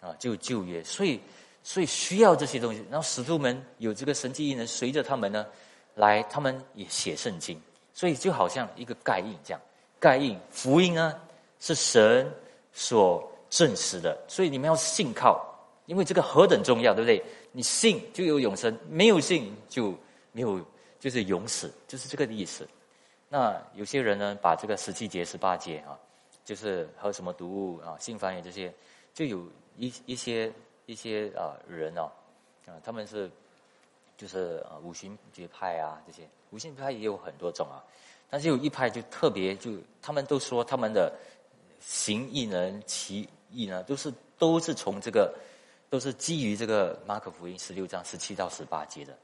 [0.00, 1.20] 啊，就旧约，所以
[1.62, 2.84] 所以需要这些东西。
[2.90, 5.46] 然后使徒们有这个神迹异能，随着他们呢
[5.94, 7.60] 来，他们也写圣经。
[7.94, 9.60] 所以就好像一个盖印这样，
[9.98, 11.20] 盖印福音呢
[11.58, 12.32] 是神
[12.72, 15.44] 所证实的，所以你们要信靠，
[15.86, 17.20] 因为这个何等重要，对不对？
[17.50, 19.92] 你信就有永生，没有信就
[20.32, 20.64] 没有，
[20.98, 22.66] 就是永死，就是这个意思。
[23.28, 25.98] 那有些人呢，把这个十七节、十八节啊，
[26.44, 28.72] 就是喝什么毒物啊、性翻译这些，
[29.12, 30.52] 就有一一些
[30.86, 32.10] 一些啊人哦，
[32.66, 33.30] 啊他们是。
[34.18, 37.78] 就是啊五行节派啊，这些五行派也有很多种啊，
[38.28, 39.70] 但是有一派就特别就
[40.02, 41.14] 他们都说他们的
[41.78, 45.32] 行异能奇异呢，都是都是从这个
[45.88, 49.16] 都是基于这个马可福音十六章十七到十八节的。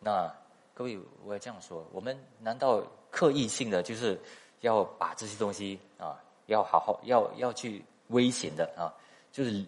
[0.00, 0.32] 那
[0.74, 4.18] 各位，我要这样说，我们难道刻意性的就是
[4.60, 8.92] 要把这些东西啊，要好好要要去危险的啊，
[9.32, 9.64] 就是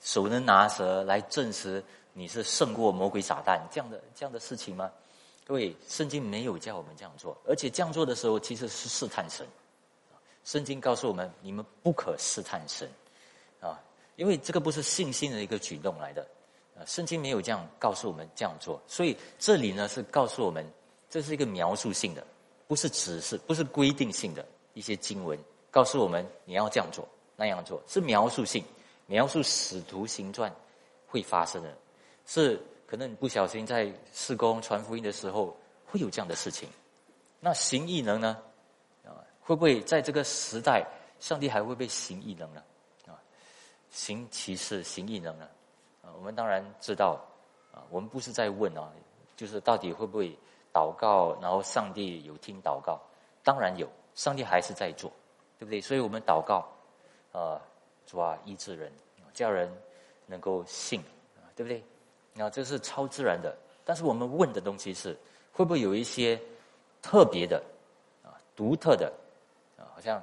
[0.00, 1.82] 手能拿蛇来证实。
[2.18, 4.90] 你是胜过魔鬼撒旦这样的这样的事情吗？
[5.46, 9.46] 各位，圣经没有叫我们这样做，而且这样做的时候其实是试探神。
[10.42, 12.88] 圣经告诉我们，你们不可试探神，
[13.60, 13.78] 啊，
[14.16, 16.26] 因为这个不是信心的一个举动来的，
[16.84, 20.64] 圣经没有这样告诉我们这样做，所以这里呢是告诉我们，
[21.08, 22.26] 这是一个描述性的，
[22.68, 25.38] 不是指示，不是规定性的一些经文，
[25.70, 28.62] 告诉我们你要这样做那样做，是描述性，
[29.06, 30.54] 描述使徒行传
[31.06, 31.74] 会发生的。
[32.26, 35.56] 是可能你不小心在施工传福音的时候
[35.86, 36.68] 会有这样的事情，
[37.40, 38.42] 那行异能呢？
[39.04, 40.86] 啊，会不会在这个时代，
[41.20, 42.62] 上帝还会被行异能呢？
[43.06, 43.14] 啊，
[43.90, 45.48] 行骑士行异能呢？
[46.16, 47.20] 我们当然知道，
[47.72, 48.90] 啊，我们不是在问啊，
[49.36, 50.36] 就是到底会不会
[50.72, 53.00] 祷告，然后上帝有听祷告？
[53.42, 55.10] 当然有，上帝还是在做，
[55.58, 55.80] 对不对？
[55.80, 56.66] 所以我们祷告，
[57.32, 57.60] 啊，
[58.06, 58.92] 主啊，医治人，
[59.32, 59.70] 叫人
[60.26, 61.02] 能够信，
[61.54, 61.82] 对不对？
[62.32, 65.16] 那，这是超自然的，但是我们问的东西是，
[65.52, 66.40] 会不会有一些
[67.00, 67.62] 特别的
[68.24, 69.12] 啊、独特的
[69.78, 70.22] 啊，好像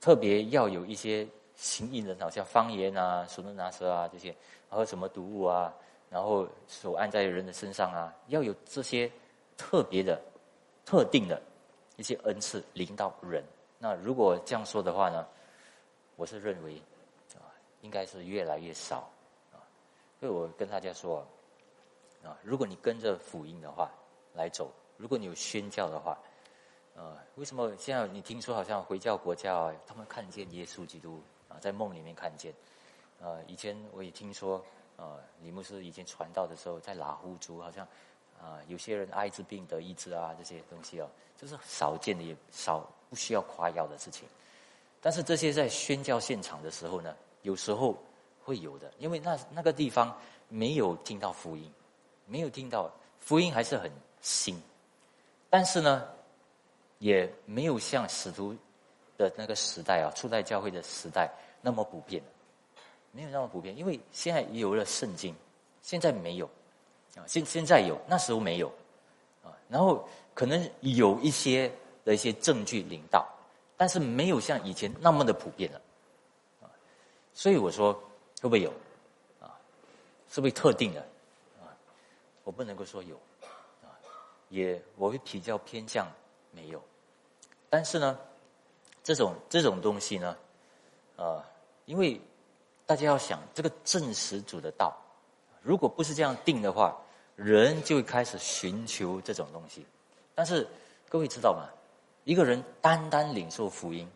[0.00, 1.26] 特别要有一些
[1.56, 4.28] 行异人，好像方言啊、手能拿蛇啊这些，
[4.70, 5.74] 然后什么毒物啊，
[6.10, 9.10] 然后手按在人的身上啊，要有这些
[9.56, 10.20] 特别的、
[10.84, 11.42] 特定的
[11.96, 13.42] 一些恩赐领导人。
[13.78, 15.26] 那如果这样说的话呢，
[16.16, 16.80] 我是认为
[17.34, 17.50] 啊，
[17.80, 19.08] 应该是越来越少
[19.52, 19.58] 啊，
[20.20, 21.26] 所以我跟大家说。
[22.24, 23.88] 啊，如果你跟着福音的话
[24.34, 26.18] 来走，如果你有宣教的话，
[26.96, 32.52] 呃，为什么现在你听说好像回教国家啊，他们看见耶稣基督啊，在梦里面看见，
[33.20, 34.64] 呃，以前我也听说，
[34.96, 37.86] 呃，李牧师以前传道的时候，在拉呼族好像
[38.40, 41.08] 啊，有些人艾滋病得医治啊，这些东西哦，
[41.40, 44.28] 就是少见的，也少不需要夸耀的事情。
[45.00, 47.96] 但是这些在宣教现场的时候呢，有时候
[48.44, 50.16] 会有的，因为那那个地方
[50.48, 51.72] 没有听到福音。
[52.28, 52.90] 没有听到
[53.20, 53.88] 福音还是很
[54.20, 54.60] 新，
[55.48, 56.08] 但是呢，
[56.98, 58.52] 也没有像使徒
[59.16, 62.22] 的那个时代啊，初代教会的时代那么普遍，
[63.12, 63.76] 没有那么普遍。
[63.76, 65.34] 因为现在有了圣经，
[65.82, 66.46] 现在没有
[67.16, 68.68] 啊，现现在有，那时候没有
[69.42, 69.50] 啊。
[69.68, 71.72] 然后可能有一些
[72.04, 73.26] 的一些证据领到，
[73.76, 75.80] 但是没有像以前那么的普遍了
[76.62, 76.70] 啊。
[77.32, 78.70] 所以我说会不会有
[79.40, 79.56] 啊？
[80.30, 81.00] 是不是特定的
[81.60, 81.72] 啊？
[82.44, 83.16] 我不能够说有，
[83.82, 83.88] 啊，
[84.50, 86.06] 也我会比较偏向
[86.52, 86.82] 没有，
[87.68, 88.18] 但是呢，
[89.06, 90.36] 这种这种东西呢，
[91.14, 91.40] 呃，
[91.84, 92.20] 因为
[92.84, 94.92] 大家要想这个证实主的道，
[95.62, 96.96] 如果不是这样定的话，
[97.36, 99.86] 人就会开始寻求这种东西。
[100.34, 100.66] 但是
[101.08, 101.70] 各位知道吗？
[102.24, 104.10] 一个人单单领受福音，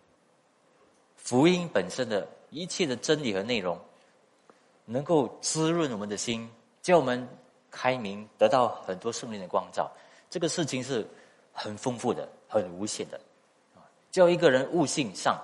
[1.14, 3.78] 福音本身的一切的真理和内容，
[4.86, 6.51] 能够滋润我们的心，
[6.82, 7.28] 叫我们。
[7.72, 9.88] 开明得到很多圣灵的光照，
[10.28, 11.07] 这个事情是
[11.53, 13.20] 很丰富的、很无限的，
[14.11, 15.38] 叫一个人悟性上，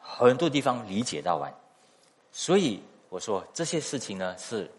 [0.00, 1.52] 很多地方理解到完。
[2.32, 4.70] 所以我说这些事情呢，是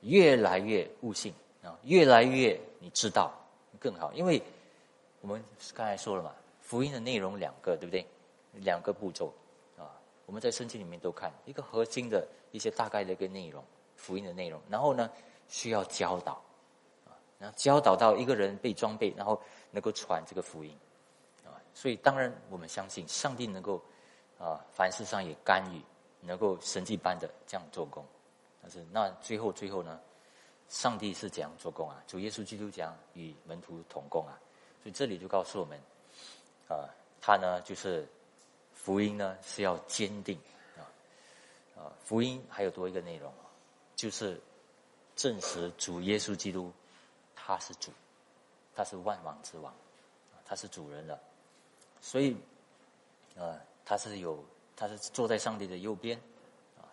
[0.00, 1.32] 越来越悟性
[1.62, 3.32] 啊，越来越你知道
[3.78, 4.12] 更好。
[4.12, 4.42] 因为
[5.20, 5.42] 我们
[5.74, 8.06] 刚才说了嘛，福音的内容两个，对不对？
[8.54, 9.32] 两个步骤
[9.76, 9.92] 啊，
[10.26, 13.62] 我们在圣经里面都看一个核心的一些大概的一个内容，
[13.94, 14.60] 福音的内容。
[14.68, 15.08] 然后呢，
[15.48, 16.42] 需要教导
[17.06, 19.40] 啊，然后教导到一个人被装备，然后
[19.70, 20.74] 能够传这个福音。
[21.74, 23.82] 所以当然我们相信上帝能够
[24.38, 25.82] 啊，凡事上也干预。
[26.20, 28.04] 能够神迹般的这样做工，
[28.60, 30.00] 但是那最后最后呢？
[30.68, 32.02] 上帝是怎样做工啊？
[32.08, 34.34] 主耶稣基督讲与门徒同工啊，
[34.82, 35.80] 所以这里就告诉我们，
[36.68, 36.90] 啊，
[37.20, 38.04] 他呢就是
[38.74, 40.36] 福音呢是要坚定
[40.76, 40.82] 啊
[41.80, 43.32] 啊，福音还有多一个内容，
[43.94, 44.40] 就是
[45.14, 46.72] 证实主耶稣基督
[47.36, 47.92] 他是主，
[48.74, 49.72] 他是万王之王，
[50.44, 51.18] 他是主人了，
[52.00, 52.36] 所以
[53.36, 54.44] 啊，他是有。
[54.80, 56.16] 他是坐在上帝的右边，
[56.76, 56.86] 啊，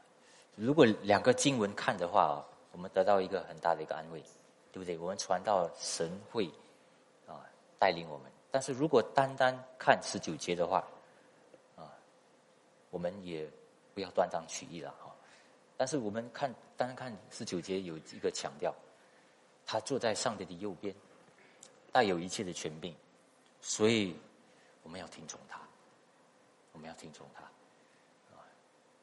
[0.56, 4.20] 如果两个经文看的话啊，我们得到一个很大的一个安慰，
[4.72, 4.97] 对不对？
[4.97, 6.49] 我们传到神会
[7.28, 7.45] 啊
[7.78, 10.84] 带领我们，但是如果单单看十九节的话，
[11.76, 11.93] 啊，
[12.89, 13.47] 我们也
[13.93, 15.16] 不要断章取义了哈。
[15.78, 18.74] 但是我们看单单看十九节有一个强调，
[19.64, 20.91] 他坐在上帝的右边，
[21.91, 22.95] 带有一切的权柄，
[23.62, 24.16] 所以
[24.86, 25.60] 我们要听从他，
[26.72, 27.42] 我们要听从他。
[27.42, 28.40] 啊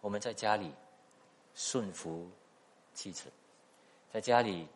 [0.01, 0.73] 我们在家里
[1.55, 2.31] 顺服
[2.95, 3.25] 妻子，
[4.13, 4.67] 在家里，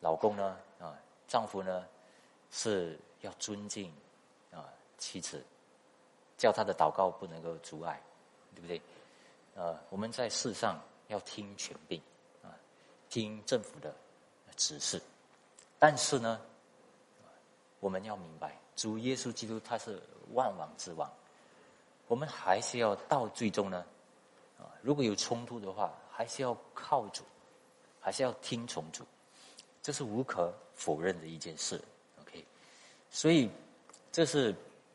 [0.00, 1.86] 老公呢啊，丈夫呢
[2.50, 3.92] 是要尊敬
[4.52, 5.42] 啊妻子，
[6.36, 8.00] 叫他的祷告不能够阻碍，
[8.54, 8.80] 对不对？
[9.54, 12.00] 呃，我们在世上要听权柄
[12.42, 12.54] 啊，
[13.08, 13.94] 听政府的
[14.56, 15.00] 指示，
[15.78, 16.40] 但是呢，
[17.80, 20.00] 我们要明白，主耶稣基督他是
[20.34, 21.12] 万王之王，
[22.06, 23.84] 我们还是要到最终呢。
[24.56, 27.24] 啊，如果有冲突的话，还是要靠主，
[27.98, 29.04] 还是要听从主，
[29.82, 31.82] 这是无可否认的一件事。
[32.20, 32.44] OK，
[33.10, 33.50] 所以
[34.12, 34.54] 这是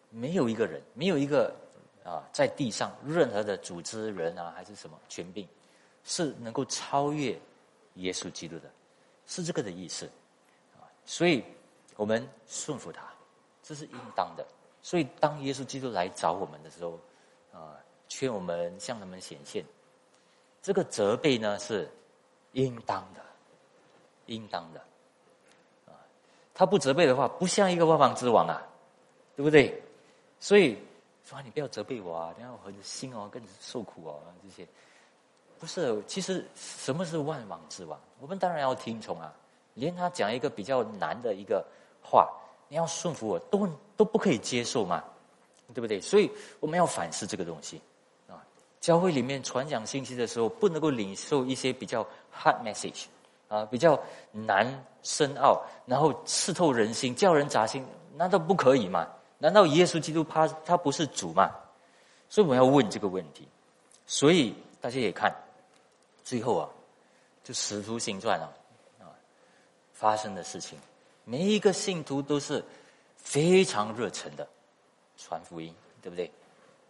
[0.09, 1.53] 没有一个人，没有一个
[2.05, 5.45] 啊，在地上任何的组织人啊，还是什么权柄，
[6.05, 7.38] 是能够超越
[7.95, 8.71] 耶稣基督的，
[9.27, 10.05] 是这个的意思
[10.77, 10.88] 啊。
[11.05, 11.43] 所以
[11.97, 13.12] 我们顺服他，
[13.64, 14.45] 这是应当的。
[14.84, 16.99] 所以当耶稣基督来找我们的时候，
[17.51, 17.80] 啊。
[18.09, 19.66] 劝我们向他们显现，
[20.61, 21.89] 这个责备呢是
[22.51, 23.22] 应当的，
[24.28, 24.80] 应当的，
[25.88, 25.97] 啊，
[26.53, 28.61] 他不责备的话，不像一个万王之王啊，
[29.36, 29.82] 对不对？
[30.39, 30.78] 所以
[31.26, 34.68] 说你不要责备我啊，等下我的心哦更受苦哦，这些
[35.57, 35.99] 不是。
[36.05, 37.99] 其实什么是万王之王？
[38.20, 39.34] 我们当然要听从啊，
[39.74, 41.66] 连他讲一个比较难的一个
[42.03, 42.32] 话，
[42.74, 45.03] 你要顺服我，都都不可以接受嘛，
[45.76, 46.01] 对不对？
[46.01, 46.28] 所以
[46.59, 47.80] 我们要反思这个东西
[48.28, 48.34] 啊。
[48.82, 52.03] 教会里面传讲信息的时候，不能够领受一些比较
[52.36, 53.03] hard message，
[53.47, 54.01] 啊，比较
[54.32, 54.65] 难
[55.03, 59.07] 深奥，然后刺透人心，叫人扎心，难道不可以吗？
[59.38, 61.51] 难道耶稣基督他他不是主吗？
[62.28, 63.47] 所以我们要问这个问题。
[64.07, 65.32] 所以大家也看，
[66.24, 66.67] 最后啊，
[67.43, 68.51] 就使徒行传啊，
[68.99, 69.13] 啊，
[69.93, 70.80] 发生的事情，
[71.26, 72.63] 每一个信徒都是
[73.17, 74.47] 非常热忱的
[75.17, 76.30] 传福音，对不对？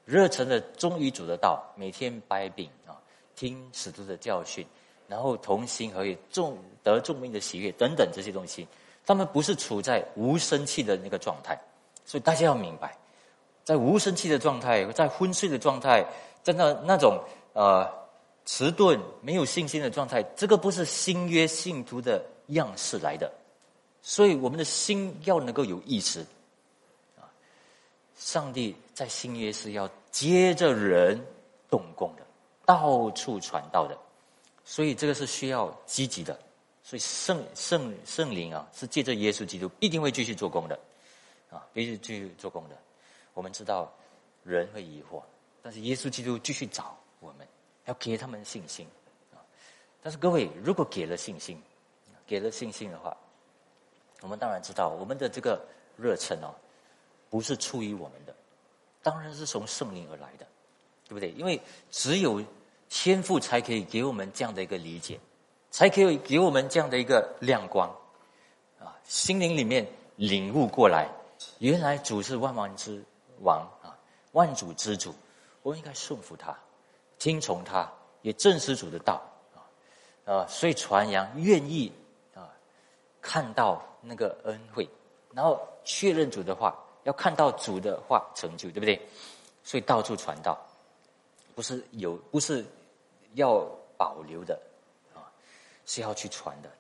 [0.06, 3.00] 热忱的忠于主的道，每天掰饼啊，
[3.36, 4.66] 听使徒的教训，
[5.08, 8.68] 然后同心合意，众得众命的喜悦等等这些东西，
[9.06, 11.58] 他们不是处在无生气的那个状态，
[12.04, 12.98] 所以大家要明白，
[13.64, 16.06] 在无生气的状态，在昏睡的状态，
[16.42, 17.18] 在那那种
[17.54, 17.90] 呃
[18.46, 23.32] 迟钝、没有信心的状态，这个不是新约信徒的样式来的，
[24.04, 26.20] 所以我们的心要能够有意识。
[27.18, 27.26] 啊
[28.16, 31.20] 上帝在新约是要接着人
[31.70, 32.24] 动工的，
[32.64, 33.98] 到处传道的，
[34.64, 36.40] 所以这个是需要积极的。
[36.84, 40.80] 所以圣圣圣灵啊，是借着耶稣基督必定会继续做工的，
[41.50, 42.78] 啊，必须继续做工的。
[43.34, 43.92] 我们知道
[44.44, 45.22] 人会疑惑，
[45.62, 47.48] 但是耶稣基督继续找我们，
[47.86, 48.86] 要给他们信心
[49.34, 49.40] 啊。
[50.02, 51.60] 但是各位，如果给了信心，
[52.28, 53.18] 给了信心的话，
[54.24, 55.64] 我们当然知道我们的这个
[55.96, 56.50] 热忱哦。
[57.30, 58.36] 不是出于我们的，
[59.02, 60.46] 当然是从圣灵而来的，
[61.08, 61.32] 对不对？
[61.32, 61.60] 因为
[61.90, 62.40] 只有
[62.88, 65.20] 天赋才可以给我们这样的一个理解，
[65.72, 67.90] 才可以给我们这样的一个亮光，
[68.80, 71.10] 啊，心灵里面领悟过来，
[71.58, 73.04] 原来主是万王之
[73.40, 73.98] 王啊，
[74.34, 75.12] 万主之主，
[75.64, 76.56] 我们应该顺服他，
[77.18, 79.20] 听从他，也正视主的道
[79.56, 79.66] 啊，
[80.32, 81.92] 啊，所以传扬愿意
[82.36, 82.48] 啊，
[83.20, 84.88] 看到那个恩惠，
[85.34, 86.78] 然后确认主的话。
[87.06, 88.98] 要看到主的话成就，对不对？
[89.62, 90.58] 所以到处传道，
[91.54, 92.66] 不是有，不是
[93.34, 93.60] 要
[93.98, 94.58] 保留的
[95.14, 95.28] 啊，
[95.86, 96.72] 是要去传的。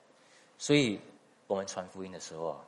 [0.58, 0.98] 所以
[1.46, 2.60] 我们传福音的时候啊，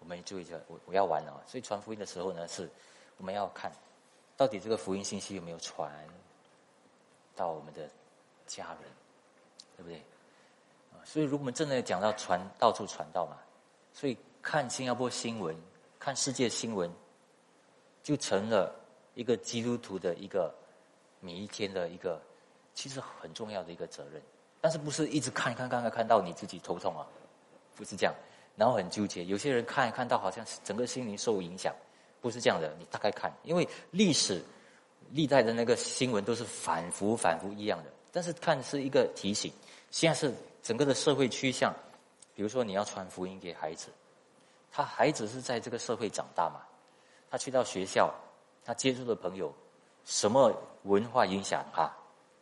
[0.00, 1.40] 我们注意一下，我我要完了。
[1.46, 2.68] 所以传福音的时候呢，是
[3.16, 3.70] 我们要看
[4.36, 5.88] 到底这个福音信息有没有传
[7.36, 7.88] 到我们的
[8.48, 8.90] 家人，
[9.76, 9.98] 对不对？
[10.92, 13.38] 啊，所以如果我们真的讲到传到处传道嘛，
[13.98, 15.56] 所以看新加坡新闻，
[15.98, 16.88] 看世界新闻，
[18.00, 18.72] 就成了
[19.14, 20.54] 一个基督徒的一个
[21.18, 22.22] 每一天的一个
[22.74, 24.22] 其实很重要的一个责任。
[24.60, 27.04] 但是不是一直看看看看看到你自己头痛啊？
[27.74, 28.14] 不是这样，
[28.54, 29.24] 然后很纠结。
[29.24, 31.74] 有些人看看到好像整个心灵受影响，
[32.20, 32.72] 不是这样的。
[32.78, 34.40] 你大概看，因为历史
[35.10, 37.90] 历代的那个新闻都是反复反复一样的。
[38.12, 39.52] 但是看是一个提醒，
[39.90, 40.32] 现在是
[40.62, 41.74] 整个的社会趋向。
[42.38, 43.88] 比如说你要传福音给孩子，
[44.70, 46.60] 他孩子是在这个社会长大嘛，
[47.28, 48.14] 他去到学校，
[48.64, 49.52] 他接触的朋友，
[50.04, 51.90] 什么文化影响他，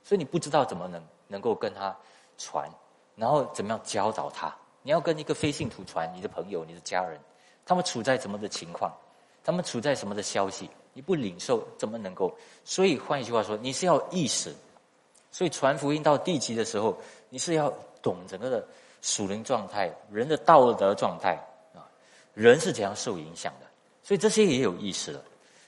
[0.04, 1.96] 所以你不知道怎么能能够跟他
[2.36, 2.70] 传，
[3.14, 4.54] 然后怎么样教导他。
[4.82, 7.18] 你要跟一个非信徒传，你的朋友、你的家人，
[7.64, 8.94] 他们处在什么的情况，
[9.42, 12.36] 他们处在什么的消息，你不领受，怎么能够？
[12.66, 14.54] 所以换一句话说，你是要意识。
[15.32, 16.94] 所以传福音到地级的时候，
[17.30, 17.72] 你是要
[18.02, 18.68] 懂整个的
[19.06, 21.36] 属灵状态、人的道德状态
[21.72, 21.86] 啊，
[22.34, 23.66] 人是怎样受影响的。
[24.02, 25.22] 所以这些也有意思了。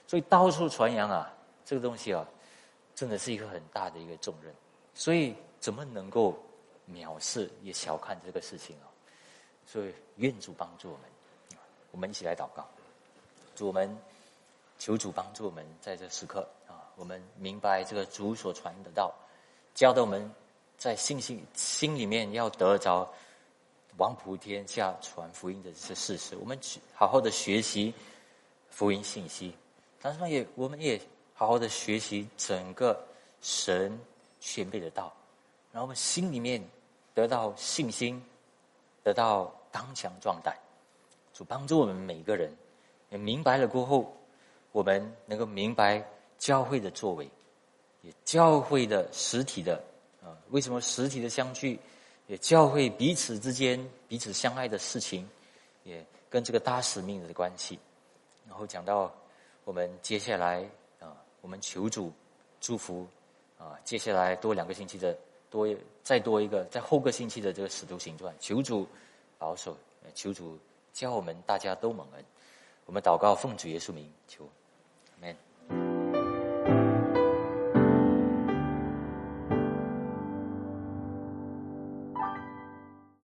[0.05, 1.33] 所以到处传扬啊，
[1.63, 2.27] 这个东西啊，
[2.93, 4.53] 真的是一个很大的一个重任。
[4.93, 6.37] 所以怎么能够
[6.91, 8.91] 藐视也小看这个事情啊？
[9.65, 11.03] 所以，愿主帮助我们，
[11.91, 12.67] 我们一起来祷告。
[13.55, 13.97] 主，我们
[14.77, 19.13] 求主帮助我们，在这时刻啊，我们明白这个主所传的道，
[19.73, 20.29] 教导我们
[20.77, 23.09] 在信心心里面要得着
[23.99, 26.35] 王普天下传福音的这些事实。
[26.37, 27.93] 我们去好好的学习
[28.71, 29.53] 福音信息，
[30.01, 30.99] 但是也我们也
[31.35, 32.99] 好好的学习整个
[33.39, 33.95] 神
[34.39, 35.13] 宣备的道，
[35.71, 36.59] 然后我们心里面
[37.13, 38.19] 得到信心，
[39.03, 39.53] 得到。
[39.71, 40.57] 刚强壮胆，
[41.31, 42.51] 主帮助我们每一个人，
[43.11, 44.11] 也明白了过后，
[44.71, 46.03] 我们能够明白
[46.39, 47.29] 教会的作为，
[48.01, 49.79] 也教会的实体的
[50.23, 51.79] 啊，为什么实体的相聚，
[52.29, 55.27] 也教会彼此之间彼此相爱的事情，
[55.83, 57.77] 也跟这个大使命的关系。
[58.47, 59.13] 然后讲到
[59.65, 60.63] 我们接下来
[60.99, 62.13] 啊，我们求主
[62.61, 63.05] 祝福
[63.57, 65.17] 啊，接下来多两个星期的
[65.49, 65.67] 多
[66.03, 68.87] 再多一个在后个星期的这个使徒行传，求主。
[69.39, 69.73] 保守，
[70.13, 70.59] 求主
[70.91, 72.25] 教我们大家都蒙恩。
[72.85, 74.43] 我们祷告，奉主耶稣名求
[75.17, 75.48] ，Amen。